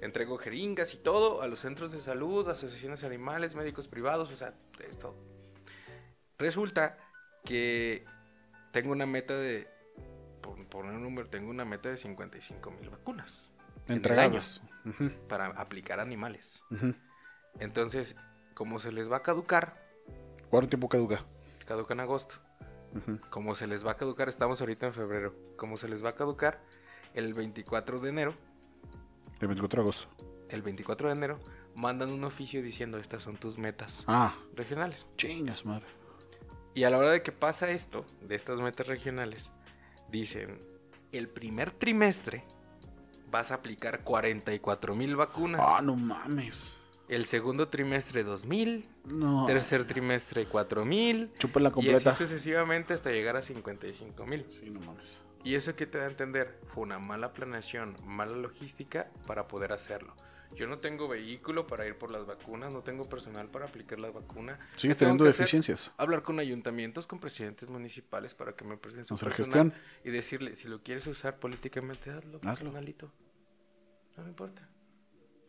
[0.00, 4.54] Entrego jeringas y todo a los centros de salud, asociaciones animales, médicos privados, o sea,
[4.86, 5.14] es todo.
[6.38, 6.98] Resulta
[7.44, 8.04] que
[8.72, 9.68] tengo una meta de,
[10.42, 13.52] por poner un número, tengo una meta de 55 mil vacunas.
[13.86, 14.60] en el Entregadas.
[14.84, 16.62] año Para aplicar animales.
[17.58, 18.16] Entonces,
[18.54, 19.80] como se les va a caducar,
[20.50, 21.24] ¿Cuánto tiempo caduca?
[21.66, 22.34] caduca en agosto.
[23.30, 25.34] Como se les va a caducar, estamos ahorita en febrero.
[25.56, 26.60] Como se les va a caducar
[27.14, 28.34] el 24 de enero,
[29.40, 30.08] El 24 de agosto.
[30.50, 31.40] el 24 de enero,
[31.74, 35.06] mandan un oficio diciendo estas son tus metas Ah, regionales.
[35.16, 35.86] chingas, madre.
[36.74, 39.50] Y a la hora de que pasa esto, de estas metas regionales,
[40.12, 40.60] dicen,
[41.10, 42.44] el primer trimestre
[43.30, 45.60] vas a aplicar 44 mil vacunas.
[45.66, 46.76] Ah, no mames.
[47.08, 48.88] El segundo trimestre 2 mil.
[49.04, 49.44] No.
[49.46, 51.32] Tercer trimestre 4 mil.
[51.38, 52.12] Chúpala Y así completa.
[52.12, 54.46] sucesivamente hasta llegar a 55 mil.
[54.50, 55.20] Sí, no mames.
[55.44, 59.72] Y eso que te da a entender fue una mala planeación, mala logística para poder
[59.72, 60.14] hacerlo.
[60.56, 64.10] Yo no tengo vehículo para ir por las vacunas, no tengo personal para aplicar la
[64.10, 64.58] vacuna.
[64.76, 65.38] Sigues ¿Qué tengo teniendo hacer?
[65.40, 65.90] deficiencias.
[65.96, 69.74] Hablar con ayuntamientos, con presidentes municipales para que me presten su personal gestión.
[70.04, 72.70] y decirle, si lo quieres usar políticamente, hazlo, Hazlo.
[72.72, 74.68] No me importa.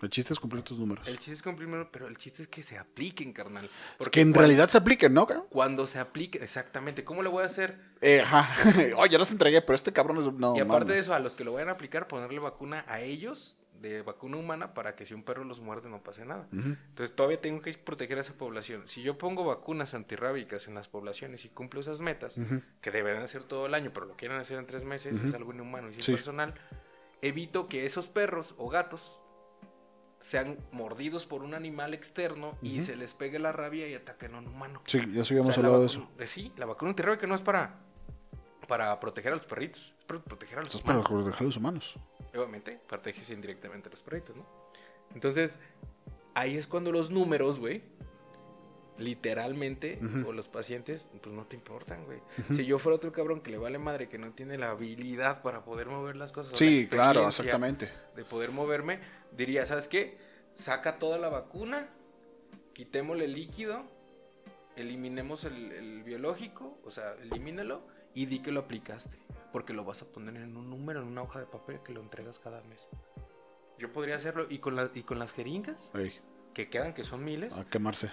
[0.01, 1.07] El chiste es cumplir tus números.
[1.07, 3.65] El chiste es cumplir, pero el chiste es que se apliquen, carnal.
[3.65, 5.25] Es Porque que en cuando- realidad se apliquen, ¿no?
[5.49, 7.79] Cuando se aplique, exactamente, ¿cómo le voy a hacer?
[8.01, 8.49] Eh, ajá.
[8.97, 10.25] Oye, ya los entregué, pero este cabrón es.
[10.33, 12.99] No, y aparte de eso, a los que lo vayan a aplicar, ponerle vacuna a
[12.99, 16.47] ellos de vacuna humana para que si un perro los muerde no pase nada.
[16.53, 16.69] Ujú.
[16.89, 18.87] Entonces todavía tengo que proteger a esa población.
[18.87, 22.61] Si yo pongo vacunas antirrábicas en las poblaciones y cumplo esas metas, Ujú.
[22.81, 25.53] que deberán hacer todo el año, pero lo quieren hacer en tres meses, es algo
[25.53, 26.11] inhumano y sin Sí.
[26.13, 26.53] personal,
[27.21, 29.19] evito que esos perros o gatos
[30.19, 34.37] sean mordidos por un animal externo y se les pegue la rabia y ataquen a
[34.39, 34.81] un humano.
[34.85, 36.09] Sí, ya O habíamos sea, la hablado de eso.
[36.17, 37.81] eh, sí, la vacuna antirrábica no es para,
[38.67, 41.11] para proteger a los perritos, para proteger a los Esto es para humanos.
[41.23, 41.95] proteger a los humanos.
[42.33, 44.45] Obviamente, proteges indirectamente a los perritos, ¿no?
[45.13, 45.59] Entonces,
[46.33, 47.83] ahí es cuando los números, güey,
[48.97, 52.19] literalmente, o los pacientes, pues no te importan, güey.
[52.51, 55.63] Si yo fuera otro cabrón que le vale madre, que no tiene la habilidad para
[55.63, 56.53] poder mover las cosas.
[56.53, 57.89] la Sí, claro, exactamente.
[58.15, 58.99] De poder moverme,
[59.35, 60.17] diría, ¿sabes qué?
[60.53, 61.89] Saca toda la vacuna,
[62.73, 63.83] quitémosle el líquido,
[64.75, 67.81] eliminemos el, el biológico, o sea, elimínalo
[68.13, 69.17] y di que lo aplicaste.
[69.51, 72.01] Porque lo vas a poner en un número, en una hoja de papel que lo
[72.01, 72.87] entregas cada mes.
[73.77, 74.47] Yo podría hacerlo.
[74.49, 76.11] Y con, la- y con las jeringas, Ey,
[76.53, 78.11] que quedan, que son miles, a quemarse,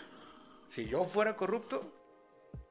[0.69, 1.91] si yo fuera corrupto,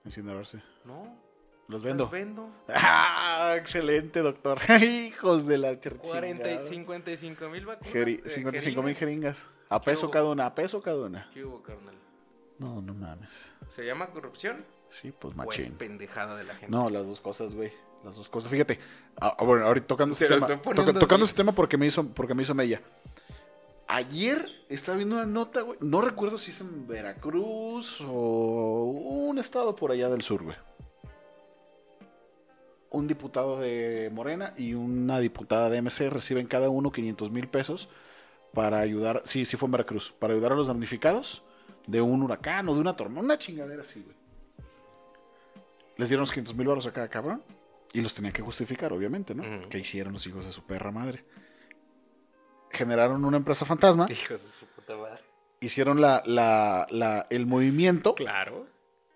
[0.05, 0.61] incinerarse.
[0.86, 1.27] no.
[1.67, 2.09] Los vendo.
[2.09, 2.49] vendo.
[2.67, 4.57] Ah, excelente, doctor.
[4.82, 6.01] Hijos de la chingada.
[6.01, 7.93] 40 y 55 mil vacunas.
[7.93, 9.43] Jeri- eh, 55 mil jeringas.
[9.43, 9.49] jeringas.
[9.69, 10.11] A peso hubo?
[10.11, 11.30] cada una, a peso cada una.
[11.32, 11.93] ¿Qué hubo, carnal?
[12.57, 13.53] No, no mames.
[13.69, 14.65] ¿Se llama corrupción?
[14.90, 15.74] Sí, pues ¿O es machín.
[15.74, 16.70] pendejada de la gente?
[16.76, 17.72] No, las dos cosas, güey.
[18.04, 18.50] Las dos cosas.
[18.50, 18.80] Fíjate.
[19.20, 20.62] ah, bueno, ahorita tocando Se ese tema.
[20.62, 22.82] toca- tocando ese tema porque me hizo, porque me hizo mella.
[23.88, 25.78] Ayer estaba viendo una nota, güey.
[25.82, 30.56] No recuerdo si es en Veracruz o un estado por allá del sur, güey.
[32.92, 37.88] Un diputado de Morena y una diputada de MC reciben cada uno 500 mil pesos
[38.54, 39.22] para ayudar.
[39.26, 40.12] Sí, sí fue en Veracruz.
[40.18, 41.44] Para ayudar a los damnificados
[41.86, 43.26] de un huracán o de una tormenta.
[43.26, 44.16] Una chingadera así, güey.
[46.00, 47.43] Les dieron los 500 mil baros a cada cabrón.
[47.91, 49.43] Y los tenían que justificar, obviamente, ¿no?
[49.43, 49.68] Ujú.
[49.70, 51.26] ¿Qué hicieron los hijos de su perra madre?
[52.72, 54.06] Generaron una empresa fantasma.
[54.10, 55.20] Hijos de su puta madre.
[55.60, 58.16] Hicieron la, la- la- el movimiento.
[58.16, 58.68] Claro.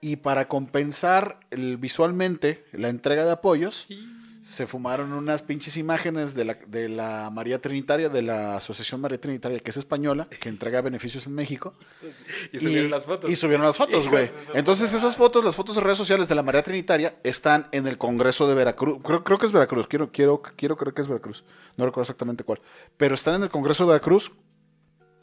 [0.01, 4.12] Y para compensar el- visualmente la entrega de apoyos, Sí.
[4.43, 9.19] Se fumaron unas pinches imágenes de la, de la María Trinitaria, de la Asociación María
[9.19, 11.73] Trinitaria, que es española, que entrega beneficios en México.
[12.51, 13.31] Y subieron las fotos.
[13.31, 14.29] Y subieron las fotos, güey.
[14.53, 17.97] Entonces esas fotos, las fotos de redes sociales de la María Trinitaria, están en el
[17.97, 18.99] Congreso de Veracruz.
[19.01, 21.45] Creo, creo que es Veracruz, quiero, quiero, quiero creer que es Veracruz.
[21.77, 22.59] No recuerdo exactamente cuál.
[22.97, 24.33] Pero están en el Congreso de Veracruz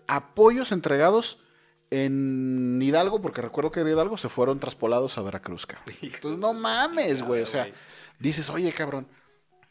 [0.07, 1.43] apoyos entregados
[1.91, 5.95] en Hidalgo, porque recuerdo que de Hidalgo se fueron traspolados a Veracruz, cabrón.
[6.01, 7.43] Entonces no mames, güey.
[7.43, 7.71] O sea.
[8.21, 9.09] Dices, oye, cabrón.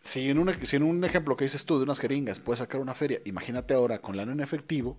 [0.02, 2.80] Si en, un, si en un ejemplo que dices tú de unas jeringas puedes sacar
[2.80, 4.98] una feria, imagínate ahora con lana en efectivo,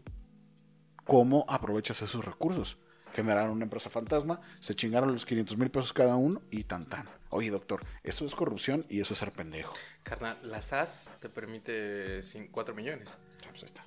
[1.04, 2.76] cómo aprovechas esos recursos.
[3.14, 7.08] Generaron una empresa fantasma, se chingaron los 500 mil pesos cada uno y tan tan.
[7.30, 9.72] Oye, doctor, eso es corrupción y eso es ser pendejo.
[10.02, 12.20] Carnal, la SAS te permite
[12.50, 13.18] 4 millones.
[13.44, 13.84] Ah, pues ahí está.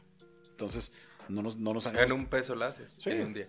[0.49, 0.91] Entonces,
[1.29, 2.11] no nos, no nos En hagamos...
[2.13, 2.91] un peso la haces.
[2.97, 3.11] Sí.
[3.11, 3.47] En un día.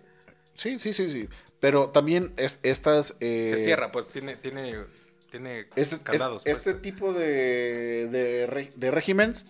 [0.53, 1.27] Sí, sí, sí, sí.
[1.59, 3.17] Pero también es, estas...
[3.19, 4.85] eh, Se cierra, pues tiene, tiene,
[5.31, 6.43] tiene Este, candados.
[6.45, 6.67] es- pues.
[6.67, 9.45] este tipo de, de, re- de regímenes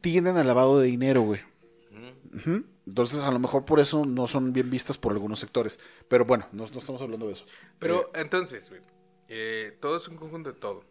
[0.00, 1.40] tienden al lavado de dinero, güey.
[2.86, 5.80] Entonces, a lo mejor por eso no son bien vistas por algunos sectores.
[6.08, 7.46] Pero bueno, no, no estamos hablando de eso.
[7.78, 8.82] Pero entonces, güey,
[9.28, 10.84] eh, todo es un conjunto de todo.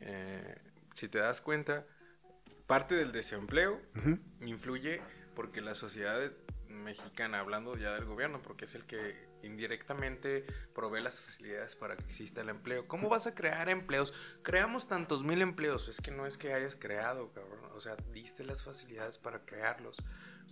[0.00, 0.56] Eh,
[0.94, 1.86] si te das cuenta,
[2.66, 3.80] parte del desempleo
[4.40, 5.00] influye
[5.36, 6.18] porque la sociedad
[6.68, 12.04] mexicana, hablando ya del gobierno, porque es el que indirectamente provee las facilidades para que
[12.04, 12.86] exista el empleo.
[12.86, 14.12] ¿Cómo vas a crear empleos?
[14.42, 17.60] Creamos tantos mil empleos, es que no es que hayas creado, cabrón.
[17.74, 19.98] O sea, diste las facilidades para crearlos.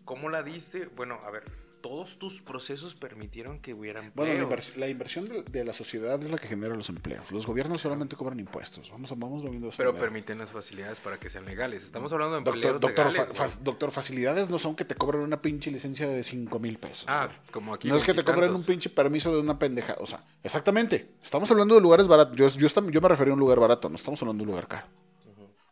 [0.05, 0.87] ¿Cómo la diste?
[0.87, 1.45] Bueno, a ver,
[1.81, 4.27] todos tus procesos permitieron que hubiera empleo.
[4.27, 7.31] Bueno, la, inversión de, la sociedad es la que genera los empleos.
[7.33, 8.91] Los gobiernos solamente cobran impuestos.
[8.91, 11.85] Vamos, vamos viendo Pero permiten las facilidades para que sean legales.
[11.85, 13.65] Estamos hablando de empleos doctor, legales.
[13.65, 17.05] doctor, facilidades no son que te cobren una pinche licencia de 5 mil pesos.
[17.09, 17.89] Ah, como aquí.
[17.89, 19.97] No es que te cobren un pinche permiso de una pendeja.
[20.01, 21.15] O sea, exactamente.
[21.23, 22.37] Estamos hablando de lugares baratos.
[22.37, 24.69] Yo, yo, yo me refería a un lugar barato, no estamos hablando de un lugar
[24.69, 24.87] caro.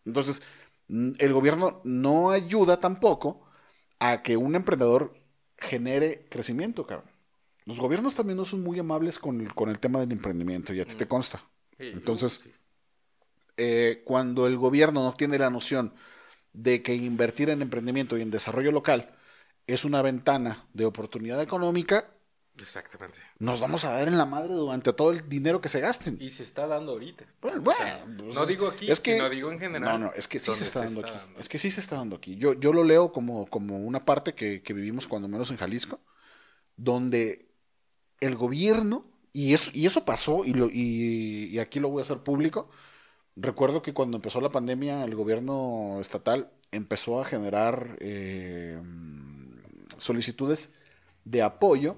[0.05, 0.43] Entonces,
[0.89, 3.43] el gobierno no ayuda tampoco
[3.99, 5.18] a que un emprendedor
[5.59, 7.11] genere crecimiento, cabrón.
[7.65, 10.81] Los gobiernos también no son muy amables con el, con el tema del emprendimiento, y
[10.81, 11.09] a ti te mm.
[11.09, 11.45] consta.
[11.79, 12.41] Entonces,
[13.57, 15.93] eh, cuando el gobierno no tiene la noción
[16.53, 19.15] de que invertir en emprendimiento y en desarrollo local
[19.67, 22.09] es una ventana de oportunidad económica,
[22.63, 23.19] Exactamente.
[23.39, 26.19] Nos vamos a dar en la madre durante todo el dinero que se gasten.
[26.21, 27.25] Y se está dando ahorita.
[27.41, 30.01] Bueno, pues no digo aquí, es que, sino digo en general.
[30.01, 31.13] No, no, es que sí se está, dando, aquí.
[31.39, 32.37] Es que sí se está dando aquí.
[32.37, 36.01] Yo, yo lo leo como, como una parte que, vivimos cuando menos en Jalisco,
[36.77, 37.49] donde
[38.21, 42.19] el gobierno, y eso, y eso pasó, y, lo, y, aquí lo voy a hacer
[42.19, 42.71] público,
[43.37, 48.81] recuerdo que cuando empezó la pandemia, el gobierno estatal empezó a generar eh,
[49.97, 50.75] solicitudes
[51.25, 51.97] de apoyo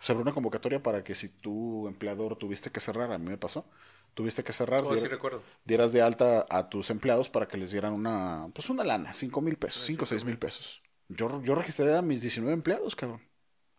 [0.00, 3.38] se abrió una convocatoria para que si tu empleador tuviste que cerrar, a mí me
[3.38, 3.68] pasó,
[4.14, 5.42] tuviste que cerrar, oh, recuerdo.
[5.64, 9.40] dieras de alta a tus empleados para que les dieran una, pues una lana, cinco
[9.40, 10.82] mil pesos, cinco o seis mil pesos.
[11.08, 13.20] Yo, yo registré a mis 19 empleados, cabrón.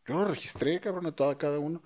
[0.05, 1.83] Yo lo registré, cabrón, a toda, cada uno.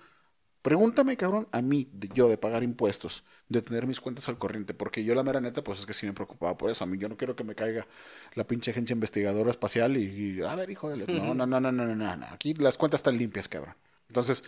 [0.61, 5.03] Pregúntame, cabrón, a mí, yo de pagar impuestos, de tener mis cuentas al corriente, porque
[5.03, 6.83] yo la mera neta, pues es que sí me preocupaba por eso.
[6.83, 7.87] A mí yo no quiero que me caiga
[8.35, 10.97] la pinche agencia investigadora espacial y, a ver, hijo de...
[11.07, 12.25] No, no, no, no, no, no, no.
[12.27, 13.75] Aquí las cuentas están limpias, cabrón.
[14.11, 14.43] Entonces,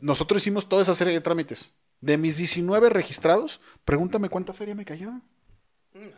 [0.00, 1.72] nosotros hicimos toda esa serie de trámites.
[2.00, 5.20] De mis 19 registrados, pregúntame cuánta feria me cayó.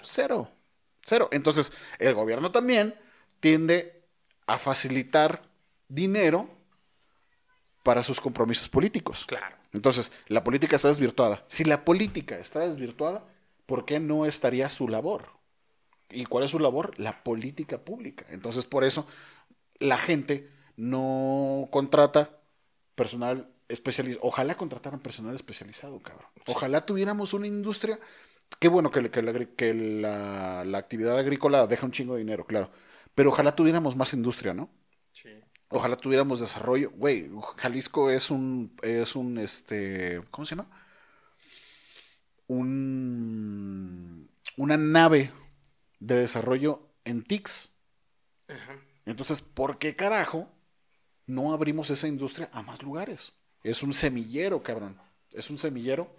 [0.04, 0.48] Cero.
[1.04, 1.28] Cero.
[1.32, 2.94] Entonces, el gobierno también
[3.40, 4.04] tiende
[4.46, 5.42] a facilitar
[5.88, 6.48] dinero
[7.82, 9.24] para sus compromisos políticos.
[9.26, 9.56] Claro.
[9.72, 11.44] Entonces, la política está desvirtuada.
[11.48, 13.26] Si la política está desvirtuada,
[13.66, 15.30] ¿por qué no estaría su labor?
[16.10, 16.96] ¿Y cuál es su labor?
[16.96, 18.24] La política pública.
[18.30, 19.04] Entonces, por eso
[19.80, 22.41] la gente no contrata
[22.94, 24.26] personal especializado.
[24.26, 26.28] Ojalá contrataran personal especializado, cabrón.
[26.46, 27.98] Ojalá tuviéramos una industria.
[28.58, 32.70] Qué bueno que, que, la, la, actividad agrícola deja un chingo de dinero, claro.
[33.14, 34.70] Pero ojalá tuviéramos más industria, ¿no?
[35.12, 35.30] Sí.
[35.68, 36.90] Ojalá tuviéramos desarrollo.
[36.90, 40.70] Güey, Jalisco es un, es un, este, ¿cómo se llama?
[42.46, 45.32] Un, una nave
[45.98, 47.72] de desarrollo en TICS.
[49.06, 50.50] Entonces, ¿por qué carajo
[51.34, 53.32] no abrimos esa industria a más lugares.
[53.62, 55.00] Es un semillero, cabrón.
[55.30, 56.14] Es un semillero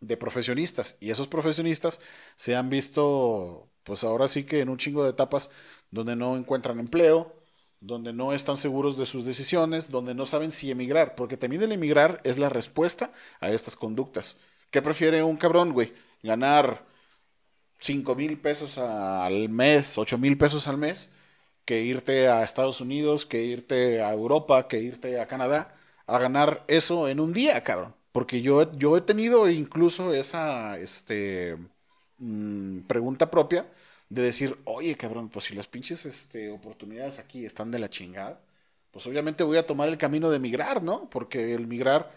[0.00, 0.96] de profesionistas.
[1.00, 2.00] Y esos profesionistas
[2.36, 5.50] se han visto, pues ahora sí que en un chingo de etapas
[5.90, 7.34] donde no encuentran empleo,
[7.80, 11.72] donde no están seguros de sus decisiones, donde no saben si emigrar, porque también el
[11.72, 14.36] emigrar es la respuesta a estas conductas.
[14.70, 15.92] ¿Qué prefiere un cabrón, güey?
[16.22, 16.84] Ganar
[17.78, 21.10] 5 mil pesos al mes, 8 mil pesos al mes,
[21.64, 25.74] que irte a Estados Unidos, que irte a Europa, que irte a Canadá,
[26.06, 27.94] a ganar eso en un día, cabrón.
[28.12, 31.56] Porque yo, yo he tenido incluso esa este,
[32.18, 33.70] mm, pregunta propia
[34.08, 38.40] de decir, oye, cabrón, pues si las pinches este, oportunidades aquí están de la chingada,
[38.90, 41.08] pues obviamente voy a tomar el camino de migrar, ¿no?
[41.10, 42.12] Porque el migrar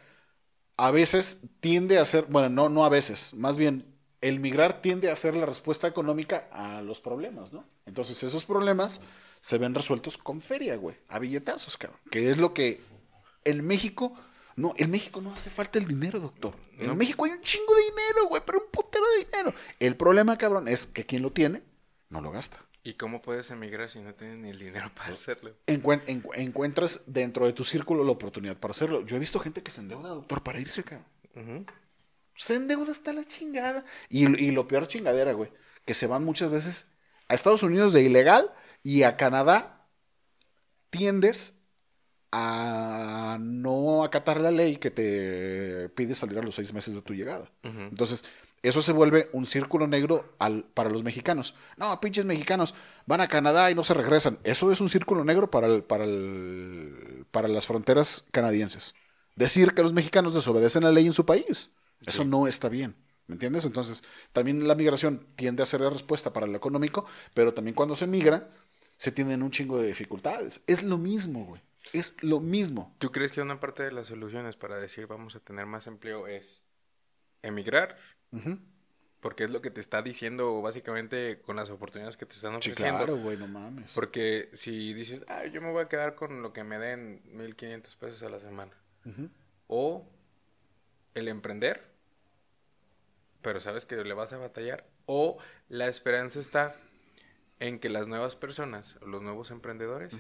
[0.78, 3.86] a veces tiende a ser, bueno, no, no a veces, más bien
[4.22, 7.66] el migrar tiende a ser la respuesta económica a los problemas, ¿no?
[7.86, 9.02] Entonces esos problemas
[9.44, 12.00] se ven resueltos con feria, güey, a billetazos, cabrón.
[12.10, 12.80] Que es lo que
[13.44, 14.18] en México,
[14.56, 16.56] no, en México no hace falta el dinero, doctor.
[16.80, 19.54] En México hay un chingo de dinero, güey, pero un putero de dinero.
[19.82, 21.62] El problema, cabrón, es que quien lo tiene,
[22.10, 22.58] no lo gasta.
[22.84, 25.54] ¿Y cómo puedes emigrar si no tienes ni el dinero para hacerlo?
[25.68, 29.06] encuentras dentro de tu círculo la oportunidad para hacerlo.
[29.06, 31.66] Yo he visto gente que se endeuda, doctor, para irse, cabrón.
[32.38, 33.84] Se endeuda hasta la chingada.
[34.08, 35.52] Y, y lo peor chingadera, güey,
[35.84, 36.88] que se van muchas veces
[37.28, 38.50] a Estados Unidos de ilegal
[38.84, 39.88] y a Canadá
[40.90, 41.62] tiendes
[42.32, 47.14] a no acatar la ley que te pide salir a los seis meses de tu
[47.14, 47.50] llegada.
[47.64, 48.26] Entonces,
[48.64, 51.56] eso se vuelve un círculo negro al, para los mexicanos.
[51.78, 52.74] No, pinches mexicanos,
[53.06, 54.40] van a Canadá y no se regresan.
[54.44, 58.96] Eso es un círculo negro para, el, para, el, para las fronteras canadienses.
[59.36, 61.74] Decir que los mexicanos desobedecen la ley en su país.
[62.06, 62.96] Eso no está bien.
[63.28, 63.66] ¿Me entiendes?
[63.66, 64.04] Entonces,
[64.34, 68.06] también la migración tiende a ser la respuesta para lo económico, pero también cuando se
[68.06, 68.50] migra,
[68.98, 70.62] se tienen un chingo de dificultades.
[70.68, 71.62] Es lo mismo, güey.
[71.92, 72.96] Es lo mismo.
[73.00, 76.28] ¿Tú crees que una parte de las soluciones para decir vamos a tener más empleo
[76.28, 76.64] es
[77.42, 77.98] emigrar?
[79.20, 83.00] Porque es lo que te está diciendo básicamente con las oportunidades que te están ofreciendo.
[83.00, 83.94] Sí, claro, güey, no mames.
[83.94, 87.96] Porque si dices, ah, yo me voy a quedar con lo que me den 1500
[87.98, 88.72] pesos a la semana.
[89.68, 90.10] O
[91.14, 91.84] el emprender,
[93.42, 94.88] pero sabes que le vas a batallar.
[95.06, 95.38] O
[95.68, 96.76] la esperanza está
[97.64, 100.20] en que las nuevas personas, los nuevos emprendedores,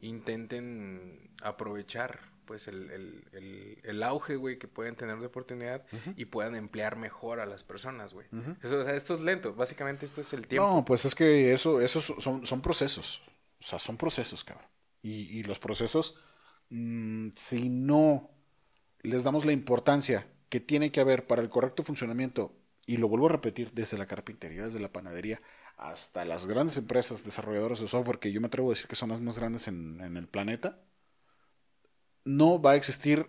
[0.00, 5.84] intenten aprovechar pues el, auge, güey, que pueden tener de oportunidad
[6.16, 8.26] y puedan emplear mejor a las personas, güey.
[8.64, 10.66] o sea, esto es lento, básicamente esto es el tiempo.
[10.66, 13.22] No, pues es que eso, esos son, son procesos,
[13.60, 14.66] o sea, son procesos, cabrón.
[15.02, 16.18] Y, los procesos,
[16.70, 18.30] mm, si no
[19.00, 22.56] les damos la importancia que tiene que haber para el correcto funcionamiento,
[22.86, 25.40] y lo vuelvo a repetir, desde la carpintería, desde la panadería,
[25.76, 29.10] hasta las grandes empresas desarrolladoras de software, que yo me atrevo a decir que son
[29.10, 30.78] las más grandes en, el planeta,
[32.24, 33.26] no va a existir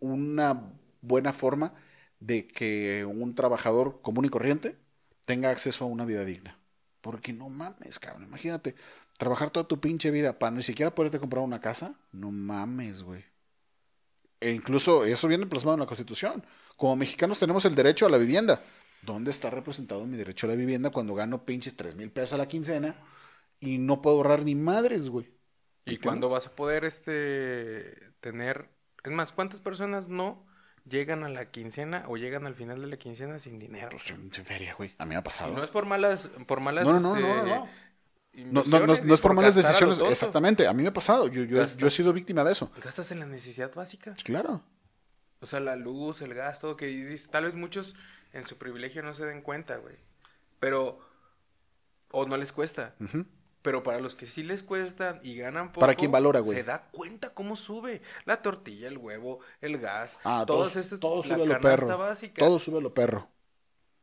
[0.00, 1.74] una buena forma
[2.20, 4.76] de que un trabajador común y corriente
[5.24, 6.58] tenga acceso a una vida digna.
[7.00, 8.24] Porque no mames, cabrón.
[8.24, 8.74] Imagínate,
[9.18, 11.94] trabajar toda tu pinche vida para ni siquiera poderte comprar una casa.
[12.12, 13.24] No mames, güey.
[14.40, 16.44] E incluso eso viene plasmado en la Constitución.
[16.76, 18.62] Como mexicanos tenemos el derecho a la vivienda.
[19.02, 22.36] ¿Dónde está representado mi derecho a la vivienda cuando gano pinches tres mil pesos a
[22.36, 22.96] la quincena
[23.60, 25.32] y no puedo ahorrar ni madres, güey?
[25.84, 28.68] ¿Y cuándo vas a poder este tener...
[29.04, 30.44] Es más, ¿cuántas personas no
[30.84, 33.88] llegan a la quincena o llegan al final de la quincena sin dinero?
[33.90, 34.94] Pues en feria, güey.
[34.98, 35.54] A mí me ha pasado.
[35.54, 36.28] no es por malas...
[36.46, 37.68] Por malas no, no, no, no, no.
[38.34, 40.66] No, no, no, es por malas decisiones, exactamente.
[40.66, 41.26] A mí me ha pasado.
[41.28, 42.70] Yo, yo, yo, he sido víctima de eso.
[42.82, 44.14] Gastas en la necesidad básica.
[44.22, 44.62] Claro.
[45.40, 47.94] O sea, la luz, el gasto, que tal vez muchos
[48.32, 49.96] en su privilegio no se den cuenta, güey.
[50.58, 51.00] Pero,
[52.10, 52.94] o no les cuesta.
[53.62, 56.56] Pero para los que sí les cuesta y ganan poco, para quien valora, güey.
[56.56, 61.22] Se da cuenta cómo sube la tortilla, el huevo, el gas, ah, todos estos, todo
[61.22, 61.98] sube lo perro.
[61.98, 62.40] Básica.
[62.40, 63.28] Todo sube lo perro.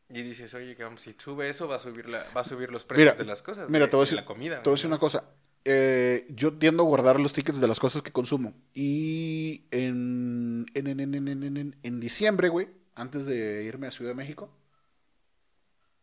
[0.07, 3.17] Y dices, oye, si sube eso, va a subir, la, va a subir los precios
[3.17, 3.69] de las cosas.
[3.69, 4.61] Mira, te voy a decir, la comida.
[4.61, 5.31] Te voy a decir una cosa.
[5.67, 8.53] Eh, yo tiendo a guardar los tickets de las cosas que consumo.
[8.75, 14.49] Y en, en, en, en, en diciembre, güey, antes de irme a Ciudad de México,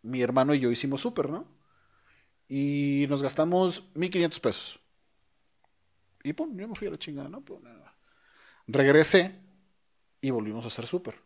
[0.03, 1.47] mi hermano y yo hicimos súper, ¿no?
[2.49, 4.81] Y nos gastamos 1500 pesos.
[6.23, 7.41] Y pum, yo me fui a la chingada, ¿no?
[7.41, 7.95] Pues, nada.
[8.67, 9.35] Regresé
[10.21, 11.17] y volvimos a hacer súper.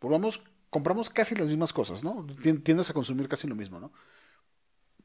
[0.00, 2.26] Volvamos, compramos casi las mismas cosas, ¿no?
[2.64, 3.92] Tiendes a consumir casi lo mismo, ¿no?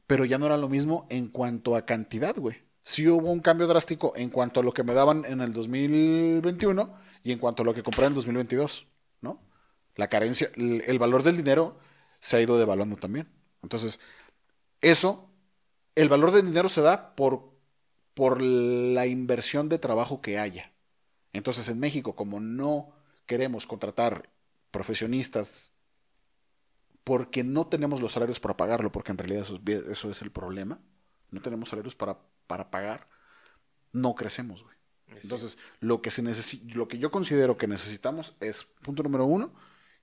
[0.06, 2.56] Pero ya no era lo mismo en cuanto a cantidad, güey.
[2.82, 7.07] Sí hubo un cambio drástico en cuanto a lo que me daban en el 2021
[7.28, 8.86] y en cuanto a lo que compré en el 2022,
[9.20, 9.38] ¿no?
[9.96, 11.78] La carencia, el, valor del dinero
[12.20, 13.28] se ha ido devaluando también.
[13.62, 14.00] Entonces,
[14.80, 15.28] eso,
[15.94, 17.52] el valor del dinero se da por,
[18.14, 20.72] por la inversión de trabajo que haya.
[21.34, 22.94] Entonces, en México, como no
[23.26, 24.30] queremos contratar
[24.70, 25.72] profesionistas
[27.04, 29.46] porque no tenemos los salarios para pagarlo, porque en realidad
[29.90, 30.80] eso es, el problema,
[31.30, 32.16] no tenemos salarios para,
[32.46, 33.06] para pagar,
[33.92, 34.77] no crecemos, güey.
[35.22, 36.22] Entonces, lo que, se
[36.74, 39.52] lo que yo considero que necesitamos es, punto número uno,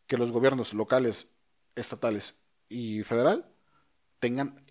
[0.08, 1.32] que los gobiernos locales,
[1.76, 2.40] estatales
[2.70, 3.50] y federal
[4.20, 4.66] tengan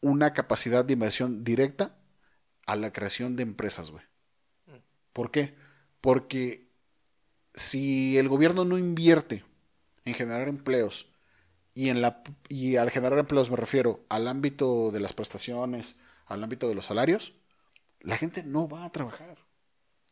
[0.00, 1.96] una capacidad de inversión directa
[2.66, 4.04] a la creación de empresas, güey.
[4.66, 4.82] Mm.
[5.12, 5.54] ¿Por qué?
[6.00, 6.70] Porque
[7.54, 9.44] si el gobierno no invierte
[10.04, 11.10] en generar empleos
[11.74, 16.42] y en la y al generar empleos me refiero al ámbito de las prestaciones, al
[16.42, 17.34] ámbito de los salarios,
[18.00, 19.38] la gente no va a trabajar.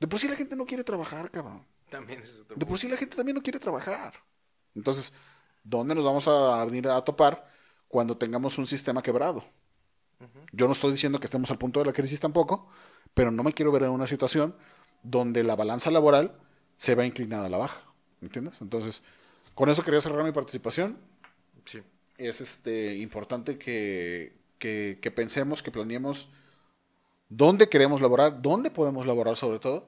[0.01, 1.66] De por sí la gente no quiere trabajar, cabrón.
[1.91, 2.22] También
[2.55, 4.14] De por sí la gente también no quiere trabajar.
[4.74, 5.14] Entonces,
[5.64, 7.49] ¿dónde nos vamos a venir a topar
[7.89, 9.45] cuando tengamos un sistema quebrado?
[10.53, 12.68] Yo no estoy diciendo que estemos al punto de la crisis tampoco,
[13.14, 14.57] pero no me quiero ver en una situación
[15.03, 16.36] donde la balanza laboral
[16.76, 17.82] se va inclinada a la baja.
[18.20, 18.61] ¿Entiendes?
[18.61, 19.03] Entonces,
[19.55, 20.99] con eso quería cerrar mi participación.
[21.64, 21.82] Sí.
[22.16, 26.28] Es este, importante que, que, que pensemos, que planeemos
[27.29, 29.87] dónde queremos laborar, dónde podemos laborar sobre todo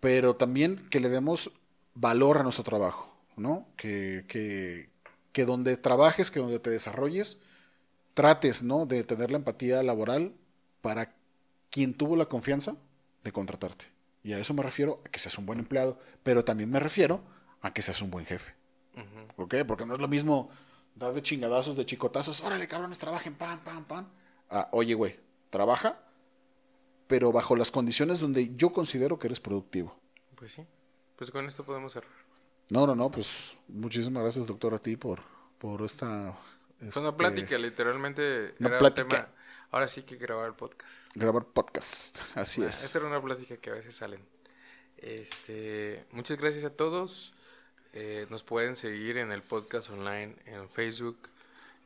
[0.00, 1.50] pero también que le demos
[1.94, 3.66] valor a nuestro trabajo, ¿no?
[3.76, 4.90] Que, que,
[5.32, 7.38] que donde trabajes, que donde te desarrolles,
[8.14, 8.86] trates, ¿no?
[8.86, 10.32] De tener la empatía laboral
[10.80, 11.14] para
[11.70, 12.76] quien tuvo la confianza
[13.24, 13.86] de contratarte.
[14.22, 17.20] Y a eso me refiero a que seas un buen empleado, pero también me refiero
[17.62, 18.54] a que seas un buen jefe.
[19.34, 19.64] ¿Por qué?
[19.64, 20.50] Porque no es lo mismo
[20.94, 24.06] dar de chingadazos, de chicotazos, órale, cabrones, trabajen, pam, pam, pam.
[24.48, 25.18] Ah, oye, güey,
[25.50, 25.98] trabaja,
[27.06, 29.98] pero bajo las condiciones donde yo considero que eres productivo.
[30.34, 30.64] Pues sí,
[31.16, 32.10] pues con esto podemos cerrar.
[32.70, 35.20] No, no, no, pues muchísimas gracias, doctor, a ti por,
[35.58, 36.36] por esta...
[36.90, 38.54] Fue una este, plática, literalmente.
[38.58, 39.02] Una era plática.
[39.04, 39.28] Un tema
[39.70, 40.90] Ahora sí que grabar podcast.
[41.14, 42.84] Grabar podcast, así Ah, es.
[42.84, 44.20] Esa era una plática que a veces salen.
[44.96, 47.34] Este, muchas gracias a todos.
[47.92, 51.18] Eh, nos pueden seguir en el podcast online en Facebook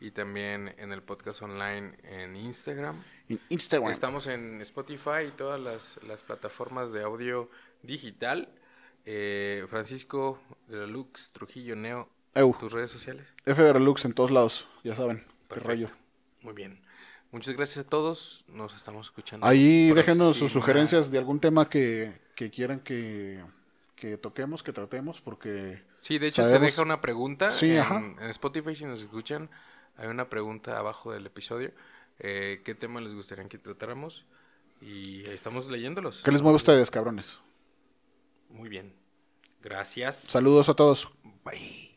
[0.01, 3.03] y también en el podcast online en Instagram.
[3.29, 3.91] En Instagram.
[3.91, 7.51] Estamos en Spotify y todas las, las plataformas de audio
[7.83, 8.49] digital.
[9.07, 12.55] Eh, Francisco de la Lux, Trujillo Neo, Eu.
[12.59, 13.33] tus redes sociales.
[13.47, 15.25] F de Relux en todos lados, ya saben.
[15.53, 15.89] Qué rollo.
[16.43, 16.83] Muy bien.
[17.33, 18.45] Muchas gracias a todos.
[18.49, 19.47] Nos estamos escuchando.
[19.47, 23.43] Ahí déjenos sus sugerencias de algún tema que, que quieran que,
[23.97, 27.99] que toquemos, que tratemos, porque Sí, de hecho se deja una pregunta Sí, en, ajá.
[27.99, 29.49] en Spotify si nos escuchan.
[30.01, 31.73] Hay una pregunta abajo del episodio.
[32.19, 34.25] eh, ¿Qué tema les gustaría que tratáramos?
[34.81, 36.23] Y estamos leyéndolos.
[36.25, 37.39] ¿qué les mueve a ustedes, cabrones?
[38.49, 38.95] Muy bien.
[39.63, 40.17] Gracias.
[40.17, 41.11] Saludos a todos.
[41.45, 41.90] Bye.